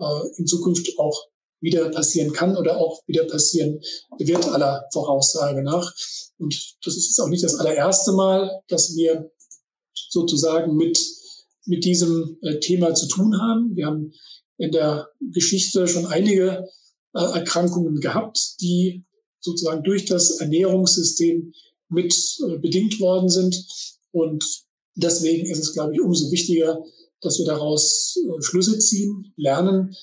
[0.00, 1.28] äh, in Zukunft auch
[1.60, 3.80] wieder passieren kann oder auch wieder passieren
[4.18, 5.94] wird aller Voraussage nach.
[6.38, 9.30] Und das ist auch nicht das allererste Mal, dass wir
[10.10, 10.98] sozusagen mit,
[11.64, 13.76] mit diesem äh, Thema zu tun haben.
[13.76, 14.12] Wir haben
[14.58, 16.68] in der Geschichte schon einige
[17.14, 19.04] äh, Erkrankungen gehabt, die
[19.44, 21.52] sozusagen durch das Ernährungssystem
[21.90, 22.14] mit
[22.48, 23.54] äh, bedingt worden sind.
[24.10, 24.44] Und
[24.96, 26.82] deswegen ist es, glaube ich, umso wichtiger,
[27.20, 29.94] dass wir daraus äh, Schlüsse ziehen, lernen,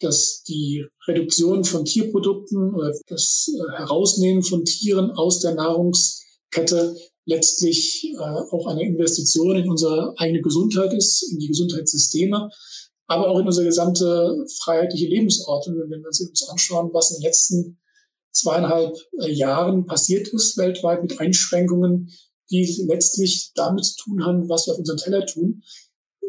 [0.00, 8.12] dass die Reduktion von Tierprodukten oder das äh, Herausnehmen von Tieren aus der Nahrungskette letztlich
[8.14, 12.48] äh, auch eine Investition in unsere eigene Gesundheit ist, in die Gesundheitssysteme,
[13.06, 15.76] aber auch in unsere gesamte freiheitliche Lebensordnung.
[15.88, 17.78] Wenn wir uns anschauen, was in den letzten
[18.36, 22.10] zweieinhalb äh, Jahren passiert ist weltweit mit Einschränkungen,
[22.50, 25.62] die letztlich damit zu tun haben, was wir auf unseren Teller tun,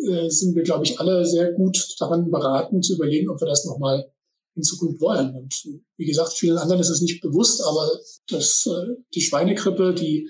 [0.07, 3.65] äh, sind wir, glaube ich, alle sehr gut daran beraten, zu überlegen, ob wir das
[3.65, 4.11] nochmal
[4.55, 5.35] in Zukunft wollen.
[5.35, 5.53] Und
[5.97, 7.89] wie gesagt, vielen anderen ist es nicht bewusst, aber
[8.29, 10.29] das, äh, die Schweinegrippe, die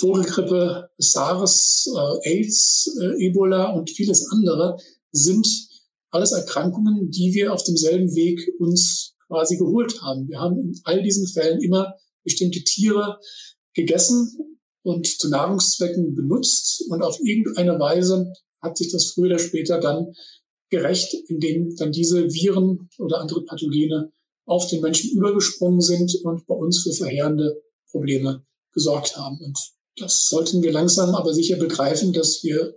[0.00, 4.78] Vogelgrippe, SARS, äh, AIDS, äh, Ebola und vieles andere
[5.12, 5.46] sind
[6.10, 10.28] alles Erkrankungen, die wir auf demselben Weg uns quasi geholt haben.
[10.28, 13.18] Wir haben in all diesen Fällen immer bestimmte Tiere
[13.74, 19.80] gegessen und zu Nahrungszwecken benutzt und auf irgendeine Weise hat sich das früher oder später
[19.80, 20.12] dann
[20.70, 24.12] gerecht, indem dann diese Viren oder andere Pathogene
[24.46, 29.38] auf den Menschen übergesprungen sind und bei uns für verheerende Probleme gesorgt haben.
[29.40, 29.58] Und
[29.96, 32.74] das sollten wir langsam aber sicher begreifen, dass wir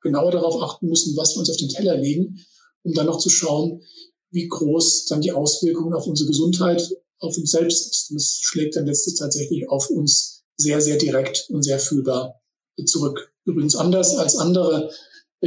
[0.00, 2.44] genauer darauf achten müssen, was wir uns auf den Teller legen,
[2.82, 3.82] um dann noch zu schauen,
[4.30, 6.82] wie groß dann die Auswirkungen auf unsere Gesundheit,
[7.20, 8.10] auf uns selbst ist.
[8.10, 12.40] Und das schlägt dann letztlich tatsächlich auf uns sehr, sehr direkt und sehr fühlbar
[12.84, 13.32] zurück.
[13.44, 14.90] Übrigens anders als andere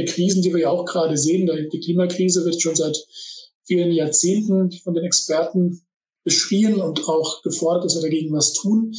[0.06, 1.50] Krisen, die wir ja auch gerade sehen.
[1.72, 2.96] Die Klimakrise wird schon seit
[3.64, 5.82] vielen Jahrzehnten von den Experten
[6.24, 8.94] beschrien und auch gefordert, dass wir dagegen was tun.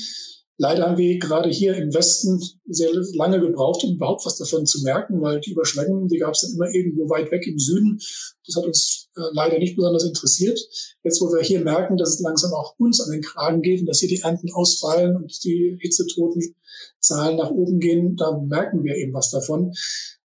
[0.57, 4.83] Leider haben wir gerade hier im Westen sehr lange gebraucht, um überhaupt was davon zu
[4.83, 7.99] merken, weil die Überschwemmungen, die gab es dann immer irgendwo weit weg im Süden.
[8.45, 10.59] Das hat uns äh, leider nicht besonders interessiert.
[11.03, 13.87] Jetzt, wo wir hier merken, dass es langsam auch uns an den Kragen geht und
[13.87, 19.13] dass hier die Ernten ausfallen und die Hitzetotenzahlen nach oben gehen, da merken wir eben
[19.13, 19.73] was davon.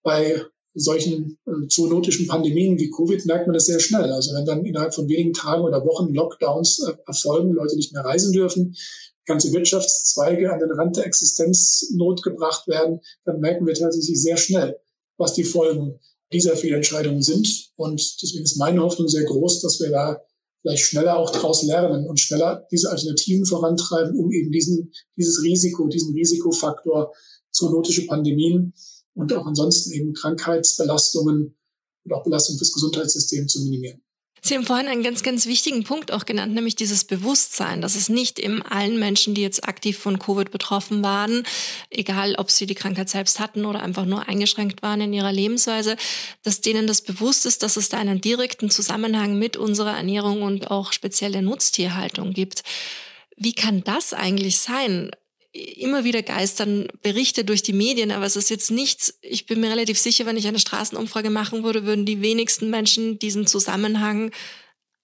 [0.03, 0.41] Bei
[0.75, 4.11] solchen äh, zoonotischen Pandemien wie Covid merkt man das sehr schnell.
[4.11, 8.05] Also wenn dann innerhalb von wenigen Tagen oder Wochen Lockdowns äh, erfolgen, Leute nicht mehr
[8.05, 8.75] reisen dürfen,
[9.27, 14.79] ganze Wirtschaftszweige an den Rand der Existenznot gebracht werden, dann merken wir tatsächlich sehr schnell,
[15.17, 15.99] was die Folgen
[16.33, 17.71] dieser Fehlentscheidungen sind.
[17.77, 20.21] Und deswegen ist meine Hoffnung sehr groß, dass wir da
[20.63, 25.89] vielleicht schneller auch daraus lernen und schneller diese Alternativen vorantreiben, um eben diesen, dieses Risiko,
[25.89, 27.13] diesen Risikofaktor
[27.51, 28.73] zoonotische Pandemien
[29.15, 31.57] und auch ansonsten eben Krankheitsbelastungen
[32.05, 34.03] und auch Belastungen fürs Gesundheitssystem zu minimieren.
[34.47, 38.11] Sie haben vorhin einen ganz, ganz wichtigen Punkt auch genannt, nämlich dieses Bewusstsein, dass es
[38.11, 41.45] nicht eben allen Menschen, die jetzt aktiv von Covid betroffen waren,
[41.89, 45.97] egal ob sie die Krankheit selbst hatten oder einfach nur eingeschränkt waren in ihrer Lebensweise,
[46.43, 50.71] dass denen das bewusst ist, dass es da einen direkten Zusammenhang mit unserer Ernährung und
[50.71, 52.65] auch speziell der Nutztierhaltung gibt.
[53.39, 55.11] Wie kann das eigentlich sein?
[55.55, 59.71] Immer wieder geistern Berichte durch die Medien, aber es ist jetzt nichts, ich bin mir
[59.71, 64.33] relativ sicher, wenn ich eine Straßenumfrage machen würde, würden die wenigsten Menschen diesen Zusammenhang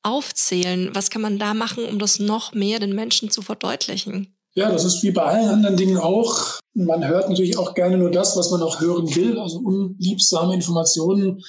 [0.03, 0.91] aufzählen.
[0.93, 4.35] Was kann man da machen, um das noch mehr den Menschen zu verdeutlichen?
[4.55, 6.59] Ja, das ist wie bei allen anderen Dingen auch.
[6.75, 9.39] Man hört natürlich auch gerne nur das, was man auch hören will.
[9.39, 11.45] Also unliebsame Informationen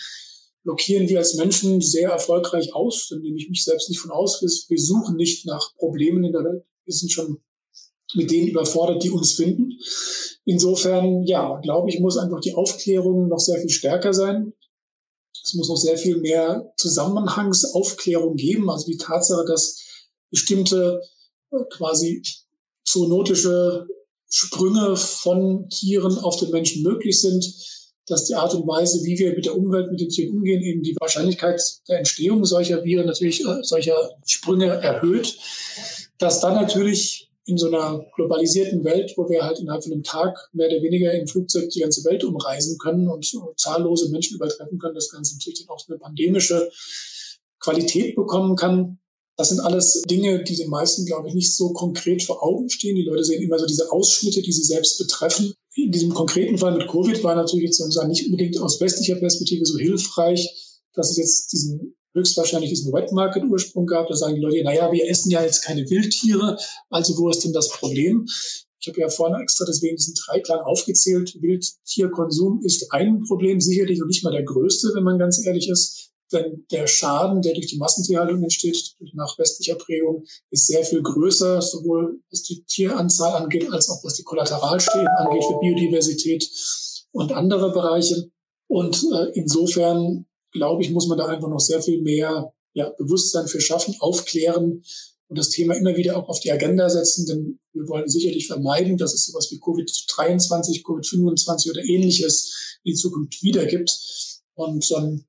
[0.63, 3.07] blockieren wir als Menschen sehr erfolgreich aus.
[3.09, 4.41] Da nehme ich mich selbst nicht von aus.
[4.41, 6.63] Wir suchen nicht nach Problemen in der Welt.
[6.85, 7.41] Wir sind schon
[8.13, 9.71] mit denen überfordert, die uns finden.
[10.45, 14.53] Insofern, ja, glaube ich, muss einfach die Aufklärung noch sehr viel stärker sein.
[15.43, 18.69] Es muss noch sehr viel mehr Zusammenhangsaufklärung geben.
[18.69, 19.79] Also die Tatsache, dass
[20.29, 21.01] bestimmte
[21.51, 22.23] äh, quasi
[22.85, 23.87] zoonotische
[24.29, 27.45] Sprünge von Tieren auf den Menschen möglich sind,
[28.07, 30.83] dass die Art und Weise, wie wir mit der Umwelt, mit den Tieren umgehen, eben
[30.83, 33.95] die Wahrscheinlichkeit der Entstehung solcher Viren natürlich, äh, solcher
[34.25, 35.37] Sprünge erhöht,
[36.17, 40.37] dass dann natürlich in so einer globalisierten Welt, wo wir halt innerhalb von einem Tag
[40.53, 43.25] mehr oder weniger im Flugzeug die ganze Welt umreisen können und
[43.57, 46.69] zahllose Menschen übertreffen können, das Ganze natürlich dann auch eine pandemische
[47.59, 48.99] Qualität bekommen kann.
[49.37, 52.95] Das sind alles Dinge, die den meisten, glaube ich, nicht so konkret vor Augen stehen.
[52.95, 55.53] Die Leute sehen immer so diese Ausschnitte, die sie selbst betreffen.
[55.73, 59.65] In diesem konkreten Fall mit Covid war natürlich jetzt sozusagen nicht unbedingt aus westlicher Perspektive
[59.65, 60.47] so hilfreich,
[60.93, 64.07] dass es jetzt diesen höchstwahrscheinlich diesen Wet Market Ursprung gab.
[64.07, 66.57] Da sagen die Leute, naja, wir essen ja jetzt keine Wildtiere,
[66.89, 68.25] also wo ist denn das Problem?
[68.79, 71.39] Ich habe ja vorhin extra deswegen diesen Dreiklang aufgezählt.
[71.39, 76.11] Wildtierkonsum ist ein Problem, sicherlich und nicht mal der größte, wenn man ganz ehrlich ist.
[76.31, 81.61] Denn der Schaden, der durch die Massentierhaltung entsteht, nach westlicher Prägung, ist sehr viel größer,
[81.61, 86.49] sowohl was die Tieranzahl angeht, als auch was die Kollateralschäden angeht für Biodiversität
[87.11, 88.31] und andere Bereiche.
[88.67, 93.47] Und äh, insofern glaube ich, muss man da einfach noch sehr viel mehr ja, Bewusstsein
[93.47, 94.83] für schaffen, aufklären
[95.27, 98.97] und das Thema immer wieder auch auf die Agenda setzen, denn wir wollen sicherlich vermeiden,
[98.97, 103.97] dass es sowas wie Covid-23, Covid-25 oder ähnliches in Zukunft wieder gibt.
[104.55, 105.25] Und ähm,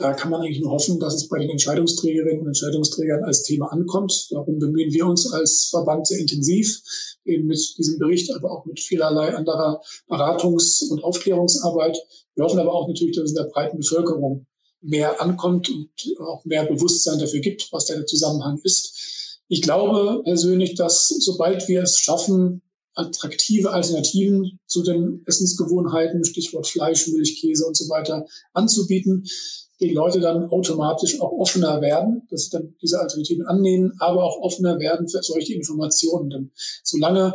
[0.00, 3.70] da kann man eigentlich nur hoffen, dass es bei den Entscheidungsträgerinnen und Entscheidungsträgern als Thema
[3.70, 4.28] ankommt.
[4.30, 6.80] Darum bemühen wir uns als Verband sehr intensiv,
[7.24, 11.98] eben mit diesem Bericht, aber auch mit vielerlei anderer Beratungs- und Aufklärungsarbeit.
[12.34, 14.46] Wir hoffen aber auch natürlich, dass es in der breiten Bevölkerung
[14.80, 15.90] mehr ankommt und
[16.20, 19.38] auch mehr Bewusstsein dafür gibt, was der Zusammenhang ist.
[19.48, 22.62] Ich glaube persönlich, dass sobald wir es schaffen,
[22.94, 29.26] attraktive Alternativen zu den Essensgewohnheiten, Stichwort Fleisch, Milch, Käse und so weiter anzubieten,
[29.80, 34.40] die Leute dann automatisch auch offener werden, dass sie dann diese Alternativen annehmen, aber auch
[34.40, 36.30] offener werden für solche Informationen.
[36.30, 36.50] Denn
[36.84, 37.34] solange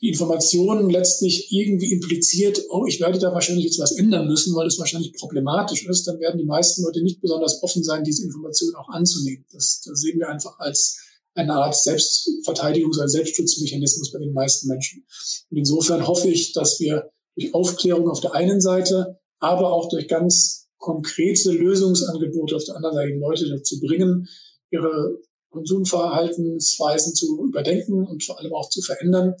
[0.00, 4.66] die Information letztlich irgendwie impliziert, oh, ich werde da wahrscheinlich jetzt was ändern müssen, weil
[4.66, 8.74] es wahrscheinlich problematisch ist, dann werden die meisten Leute nicht besonders offen sein, diese Information
[8.74, 9.46] auch anzunehmen.
[9.52, 10.98] Das, das sehen wir einfach als
[11.34, 15.04] eine Art Selbstverteidigungs- oder Selbstschutzmechanismus bei den meisten Menschen.
[15.50, 20.06] Und insofern hoffe ich, dass wir durch Aufklärung auf der einen Seite, aber auch durch
[20.06, 24.28] ganz konkrete Lösungsangebote auf der anderen Seite Leute dazu bringen,
[24.70, 25.18] ihre
[25.50, 29.34] Konsumverhaltensweisen zu überdenken und vor allem auch zu verändern.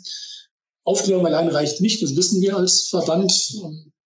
[0.84, 3.30] Aufklärung allein reicht nicht, das wissen wir als Verband,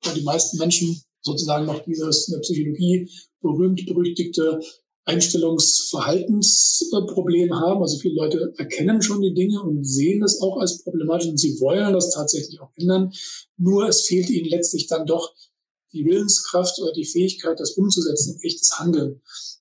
[0.02, 3.08] weil die meisten Menschen sozusagen noch dieses in der Psychologie
[3.40, 4.58] berühmt berüchtigte
[5.04, 7.82] Einstellungsverhaltensproblem haben.
[7.82, 11.60] Also viele Leute erkennen schon die Dinge und sehen es auch als problematisch und sie
[11.60, 13.12] wollen das tatsächlich auch ändern.
[13.56, 15.32] Nur es fehlt ihnen letztlich dann doch
[15.92, 19.20] die Willenskraft oder die Fähigkeit, das umzusetzen in echtes Handeln.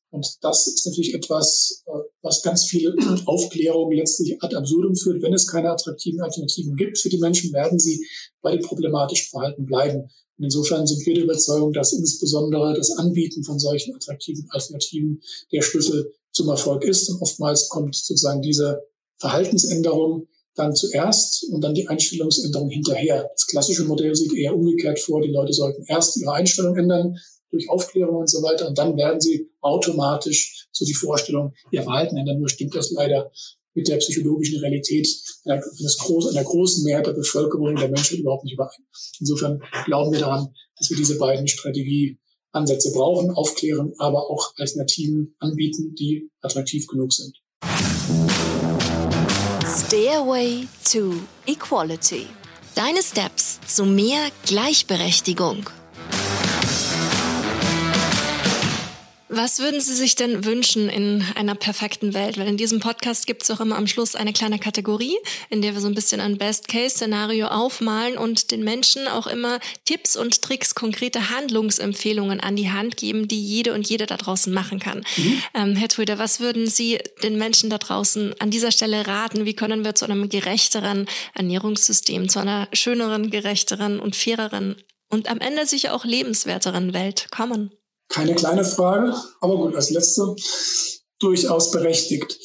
[0.10, 5.22] Und das ist natürlich etwas, äh, was ganz viele Aufklärungen letztlich ad absurdum führt.
[5.22, 8.06] Wenn es keine attraktiven Alternativen gibt für die Menschen, werden sie
[8.42, 10.10] bei dem problematischen Verhalten bleiben.
[10.38, 15.22] Und insofern sind wir der Überzeugung, dass insbesondere das Anbieten von solchen attraktiven Alternativen
[15.52, 17.10] der Schlüssel zum Erfolg ist.
[17.10, 18.84] Und oftmals kommt sozusagen diese
[19.18, 23.30] Verhaltensänderung dann zuerst und dann die Einstellungsänderung hinterher.
[23.32, 25.22] Das klassische Modell sieht eher umgekehrt vor.
[25.22, 27.16] Die Leute sollten erst ihre Einstellung ändern
[27.52, 32.18] durch Aufklärung und so weiter und dann werden sie automatisch so die Vorstellung ihr Verhalten
[32.18, 32.40] ändern.
[32.40, 33.32] Nur stimmt das leider
[33.74, 35.08] mit der psychologischen Realität
[35.46, 38.84] einer, einer großen Mehrheit der Bevölkerung der Menschen überhaupt nicht überein.
[39.20, 40.48] Insofern glauben wir daran,
[40.78, 47.38] dass wir diese beiden Strategieansätze brauchen, aufklären, aber auch Alternativen anbieten, die attraktiv genug sind.
[49.68, 52.28] Stairway to Equality.
[52.74, 55.70] Deine Steps zu mehr Gleichberechtigung.
[59.38, 62.40] Was würden Sie sich denn wünschen in einer perfekten Welt?
[62.40, 65.16] Weil in diesem Podcast gibt es auch immer am Schluss eine kleine Kategorie,
[65.52, 70.16] in der wir so ein bisschen ein Best-Case-Szenario aufmalen und den Menschen auch immer Tipps
[70.16, 74.80] und Tricks, konkrete Handlungsempfehlungen an die Hand geben, die jede und jede da draußen machen
[74.80, 75.06] kann.
[75.18, 75.44] Mhm.
[75.54, 79.46] Ähm, Herr Trüder, was würden Sie den Menschen da draußen an dieser Stelle raten?
[79.46, 84.78] Wie können wir zu einem gerechteren Ernährungssystem, zu einer schöneren, gerechteren und faireren
[85.10, 87.70] und am Ende sicher auch lebenswerteren Welt kommen?
[88.10, 90.36] Keine kleine Frage, aber gut, als letzte
[91.20, 92.38] durchaus berechtigt.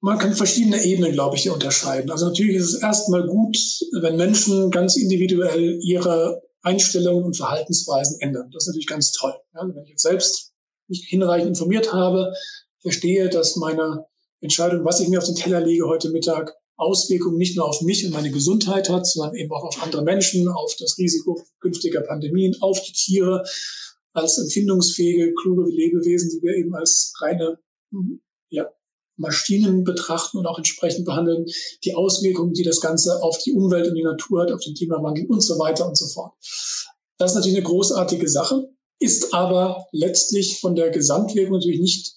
[0.00, 2.10] Man kann verschiedene Ebenen, glaube ich, hier unterscheiden.
[2.10, 3.56] Also natürlich ist es erstmal gut,
[4.00, 8.50] wenn Menschen ganz individuell ihre Einstellungen und Verhaltensweisen ändern.
[8.52, 9.34] Das ist natürlich ganz toll.
[9.54, 10.52] Ja, wenn ich jetzt selbst
[10.88, 12.32] mich hinreichend informiert habe,
[12.80, 14.06] verstehe, dass meine
[14.40, 18.04] Entscheidung, was ich mir auf den Teller lege heute Mittag, Auswirkungen nicht nur auf mich
[18.04, 22.56] und meine Gesundheit hat, sondern eben auch auf andere Menschen, auf das Risiko künftiger Pandemien,
[22.60, 23.44] auf die Tiere,
[24.12, 27.58] als empfindungsfähige, kluge Lebewesen, die wir eben als reine
[28.50, 28.68] ja,
[29.16, 31.46] Maschinen betrachten und auch entsprechend behandeln,
[31.84, 35.26] die Auswirkungen, die das Ganze auf die Umwelt und die Natur hat, auf den Klimawandel
[35.26, 36.32] und so weiter und so fort.
[37.18, 42.14] Das ist natürlich eine großartige Sache, ist aber letztlich von der Gesamtwirkung natürlich nicht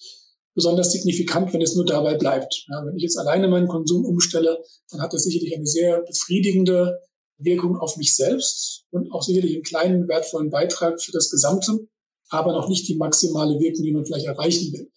[0.54, 2.64] besonders signifikant, wenn es nur dabei bleibt.
[2.68, 4.58] Ja, wenn ich jetzt alleine meinen Konsum umstelle,
[4.90, 6.98] dann hat das sicherlich eine sehr befriedigende
[7.38, 11.88] Wirkung auf mich selbst und auch sicherlich einen kleinen wertvollen Beitrag für das Gesamte,
[12.30, 14.90] aber noch nicht die maximale Wirkung, die man vielleicht erreichen will.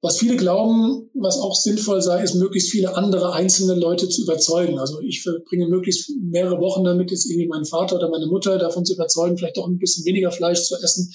[0.00, 4.78] Was viele glauben, was auch sinnvoll sei, ist, möglichst viele andere einzelne Leute zu überzeugen.
[4.78, 8.84] Also ich verbringe möglichst mehrere Wochen damit, jetzt irgendwie meinen Vater oder meine Mutter davon
[8.84, 11.12] zu überzeugen, vielleicht doch ein bisschen weniger Fleisch zu essen.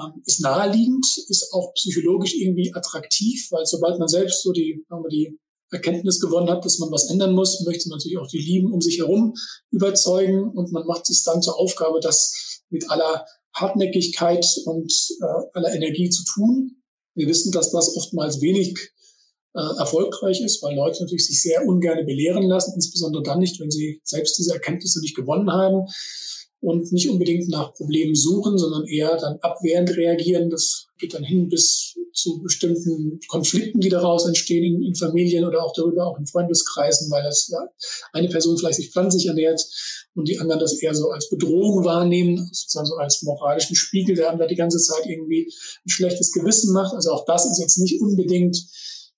[0.00, 5.02] Ähm, ist naheliegend, ist auch psychologisch irgendwie attraktiv, weil sobald man selbst so die, sagen
[5.04, 5.38] wir, die
[5.70, 8.80] Erkenntnis gewonnen hat, dass man was ändern muss, möchte man natürlich auch die Lieben um
[8.80, 9.34] sich herum
[9.70, 15.74] überzeugen und man macht sich dann zur Aufgabe, das mit aller Hartnäckigkeit und äh, aller
[15.74, 16.82] Energie zu tun.
[17.14, 18.78] Wir wissen, dass das oftmals wenig
[19.54, 23.70] äh, erfolgreich ist, weil Leute natürlich sich sehr ungern belehren lassen, insbesondere dann nicht, wenn
[23.70, 25.86] sie selbst diese Erkenntnisse nicht gewonnen haben
[26.60, 30.50] und nicht unbedingt nach Problemen suchen, sondern eher dann abwehrend reagieren.
[30.50, 35.62] Das geht dann hin bis zu bestimmten Konflikten, die daraus entstehen in, in Familien oder
[35.62, 37.60] auch darüber auch in Freundeskreisen, weil das ja,
[38.12, 39.64] eine Person vielleicht sich pflanzlich ernährt
[40.14, 44.30] und die anderen das eher so als Bedrohung wahrnehmen, sozusagen so als moralischen Spiegel, der
[44.30, 46.92] einem da die ganze Zeit irgendwie ein schlechtes Gewissen macht.
[46.94, 48.56] Also auch das ist jetzt nicht unbedingt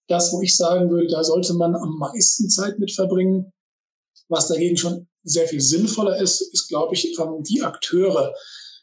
[0.09, 3.53] das, wo ich sagen würde, da sollte man am meisten Zeit mit verbringen.
[4.29, 7.15] Was dagegen schon sehr viel sinnvoller ist, ist, glaube ich,
[7.49, 8.35] die Akteure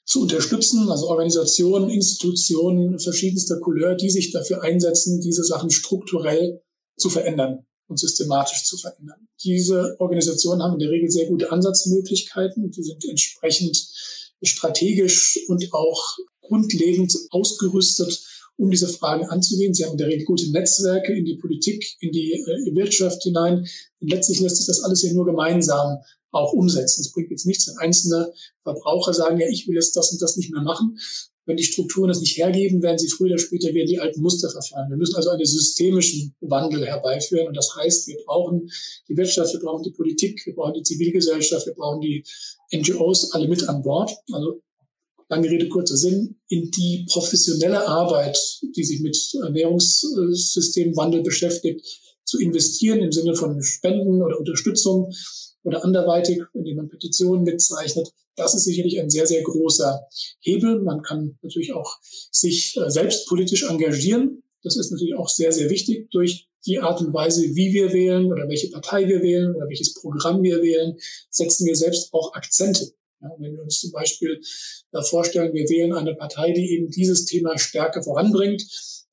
[0.05, 6.61] zu unterstützen, also Organisationen, Institutionen verschiedenster Couleur, die sich dafür einsetzen, diese Sachen strukturell
[6.97, 9.27] zu verändern und systematisch zu verändern.
[9.43, 12.71] Diese Organisationen haben in der Regel sehr gute Ansatzmöglichkeiten.
[12.71, 13.77] Die sind entsprechend
[14.41, 18.23] strategisch und auch grundlegend ausgerüstet,
[18.57, 19.73] um diese Fragen anzugehen.
[19.73, 23.67] Sie haben in der Regel gute Netzwerke in die Politik, in die äh, Wirtschaft hinein.
[23.99, 25.99] Und letztlich lässt sich das alles ja nur gemeinsam
[26.31, 27.01] auch umsetzen.
[27.01, 28.33] Es bringt jetzt nichts, wenn einzelne
[28.63, 30.97] Verbraucher sagen, ja, ich will jetzt das und das nicht mehr machen.
[31.45, 34.49] Wenn die Strukturen das nicht hergeben, werden sie früher oder später wieder die alten Muster
[34.49, 34.89] verfallen.
[34.89, 37.47] Wir müssen also einen systemischen Wandel herbeiführen.
[37.47, 38.69] Und das heißt, wir brauchen
[39.07, 42.25] die Wirtschaft, wir brauchen die Politik, wir brauchen die Zivilgesellschaft, wir brauchen die
[42.73, 44.11] NGOs alle mit an Bord.
[44.33, 44.61] Also
[45.29, 48.37] lange Rede, kurzer Sinn, in die professionelle Arbeit,
[48.75, 51.81] die sich mit Ernährungssystemwandel beschäftigt,
[52.23, 55.13] zu investieren im Sinne von Spenden oder Unterstützung
[55.63, 58.11] oder anderweitig, indem man Petitionen mitzeichnet.
[58.35, 60.07] Das ist sicherlich ein sehr, sehr großer
[60.39, 60.81] Hebel.
[60.81, 61.97] Man kann natürlich auch
[62.31, 64.43] sich äh, selbst politisch engagieren.
[64.63, 68.31] Das ist natürlich auch sehr, sehr wichtig durch die Art und Weise, wie wir wählen
[68.31, 70.97] oder welche Partei wir wählen oder welches Programm wir wählen,
[71.29, 72.91] setzen wir selbst auch Akzente.
[73.21, 74.39] Ja, wenn wir uns zum Beispiel
[74.91, 78.63] äh, vorstellen, wir wählen eine Partei, die eben dieses Thema stärker voranbringt,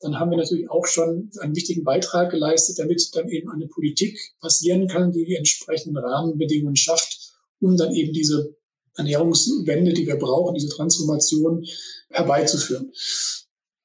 [0.01, 4.19] dann haben wir natürlich auch schon einen wichtigen Beitrag geleistet, damit dann eben eine Politik
[4.41, 8.55] passieren kann, die die entsprechenden Rahmenbedingungen schafft, um dann eben diese
[8.97, 11.67] Ernährungswende, die wir brauchen, diese Transformation
[12.11, 12.93] herbeizuführen.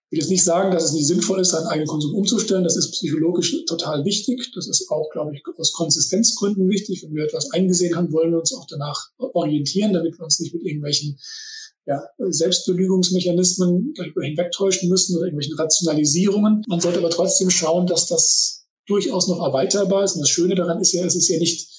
[0.09, 2.63] Ich will jetzt nicht sagen, dass es nicht sinnvoll ist, seinen eigenen Konsum umzustellen.
[2.63, 4.51] Das ist psychologisch total wichtig.
[4.55, 7.03] Das ist auch, glaube ich, aus Konsistenzgründen wichtig.
[7.03, 10.51] Wenn wir etwas eingesehen haben, wollen wir uns auch danach orientieren, damit wir uns nicht
[10.51, 11.19] mit irgendwelchen
[11.85, 16.63] ja, Selbstbelügungsmechanismen darüber hinwegtäuschen müssen oder irgendwelchen Rationalisierungen.
[16.67, 20.15] Man sollte aber trotzdem schauen, dass das durchaus noch erweiterbar ist.
[20.15, 21.69] Und das Schöne daran ist ja, es ist ja nicht,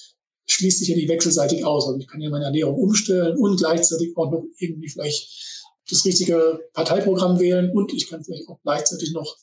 [0.47, 1.85] schließt sich ja nicht wechselseitig aus.
[1.85, 5.50] Also ich kann ja meine Ernährung umstellen und gleichzeitig auch noch irgendwie vielleicht
[5.91, 9.37] das richtige Parteiprogramm wählen und ich kann vielleicht auch gleichzeitig noch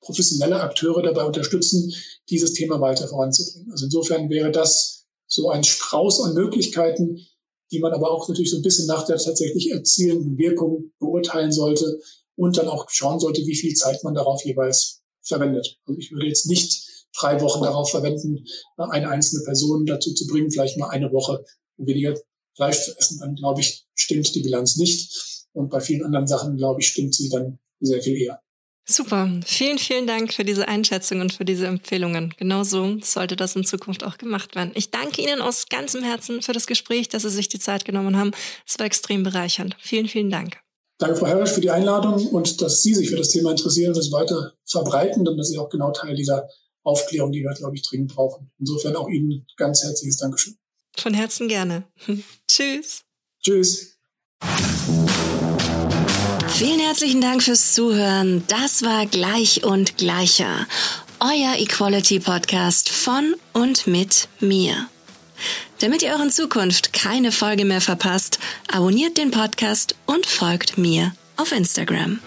[0.00, 1.92] professionelle Akteure dabei unterstützen,
[2.28, 3.70] dieses Thema weiter voranzubringen.
[3.70, 7.20] Also insofern wäre das so ein Strauß an Möglichkeiten,
[7.70, 12.00] die man aber auch natürlich so ein bisschen nach der tatsächlich erzielenden Wirkung beurteilen sollte
[12.36, 15.78] und dann auch schauen sollte, wie viel Zeit man darauf jeweils verwendet.
[15.86, 18.44] Also ich würde jetzt nicht drei Wochen darauf verwenden,
[18.76, 21.44] eine einzelne Person dazu zu bringen, vielleicht mal eine Woche
[21.76, 22.14] weniger
[22.56, 23.18] Fleisch zu essen.
[23.20, 25.39] Dann glaube ich, stimmt die Bilanz nicht.
[25.52, 28.40] Und bei vielen anderen Sachen, glaube ich, stimmt sie dann sehr viel eher.
[28.88, 29.30] Super.
[29.44, 32.34] Vielen, vielen Dank für diese Einschätzung und für diese Empfehlungen.
[32.36, 34.72] Genauso sollte das in Zukunft auch gemacht werden.
[34.74, 38.16] Ich danke Ihnen aus ganzem Herzen für das Gespräch, dass Sie sich die Zeit genommen
[38.16, 38.32] haben.
[38.66, 39.76] Es war extrem bereichernd.
[39.80, 40.58] Vielen, vielen Dank.
[40.98, 43.98] Danke, Frau Herrisch, für die Einladung und dass Sie sich für das Thema interessieren und
[43.98, 46.48] es weiter verbreiten und dass Sie auch genau Teil dieser
[46.82, 48.50] Aufklärung, die wir, glaube ich, dringend brauchen.
[48.58, 50.56] Insofern auch Ihnen ganz herzliches Dankeschön.
[50.96, 51.84] Von Herzen gerne.
[52.48, 53.02] Tschüss.
[53.40, 53.96] Tschüss.
[56.60, 58.44] Vielen herzlichen Dank fürs Zuhören.
[58.46, 60.66] Das war Gleich und Gleicher,
[61.18, 64.86] euer Equality Podcast von und mit mir.
[65.78, 68.38] Damit ihr auch in Zukunft keine Folge mehr verpasst,
[68.70, 72.20] abonniert den Podcast und folgt mir auf Instagram.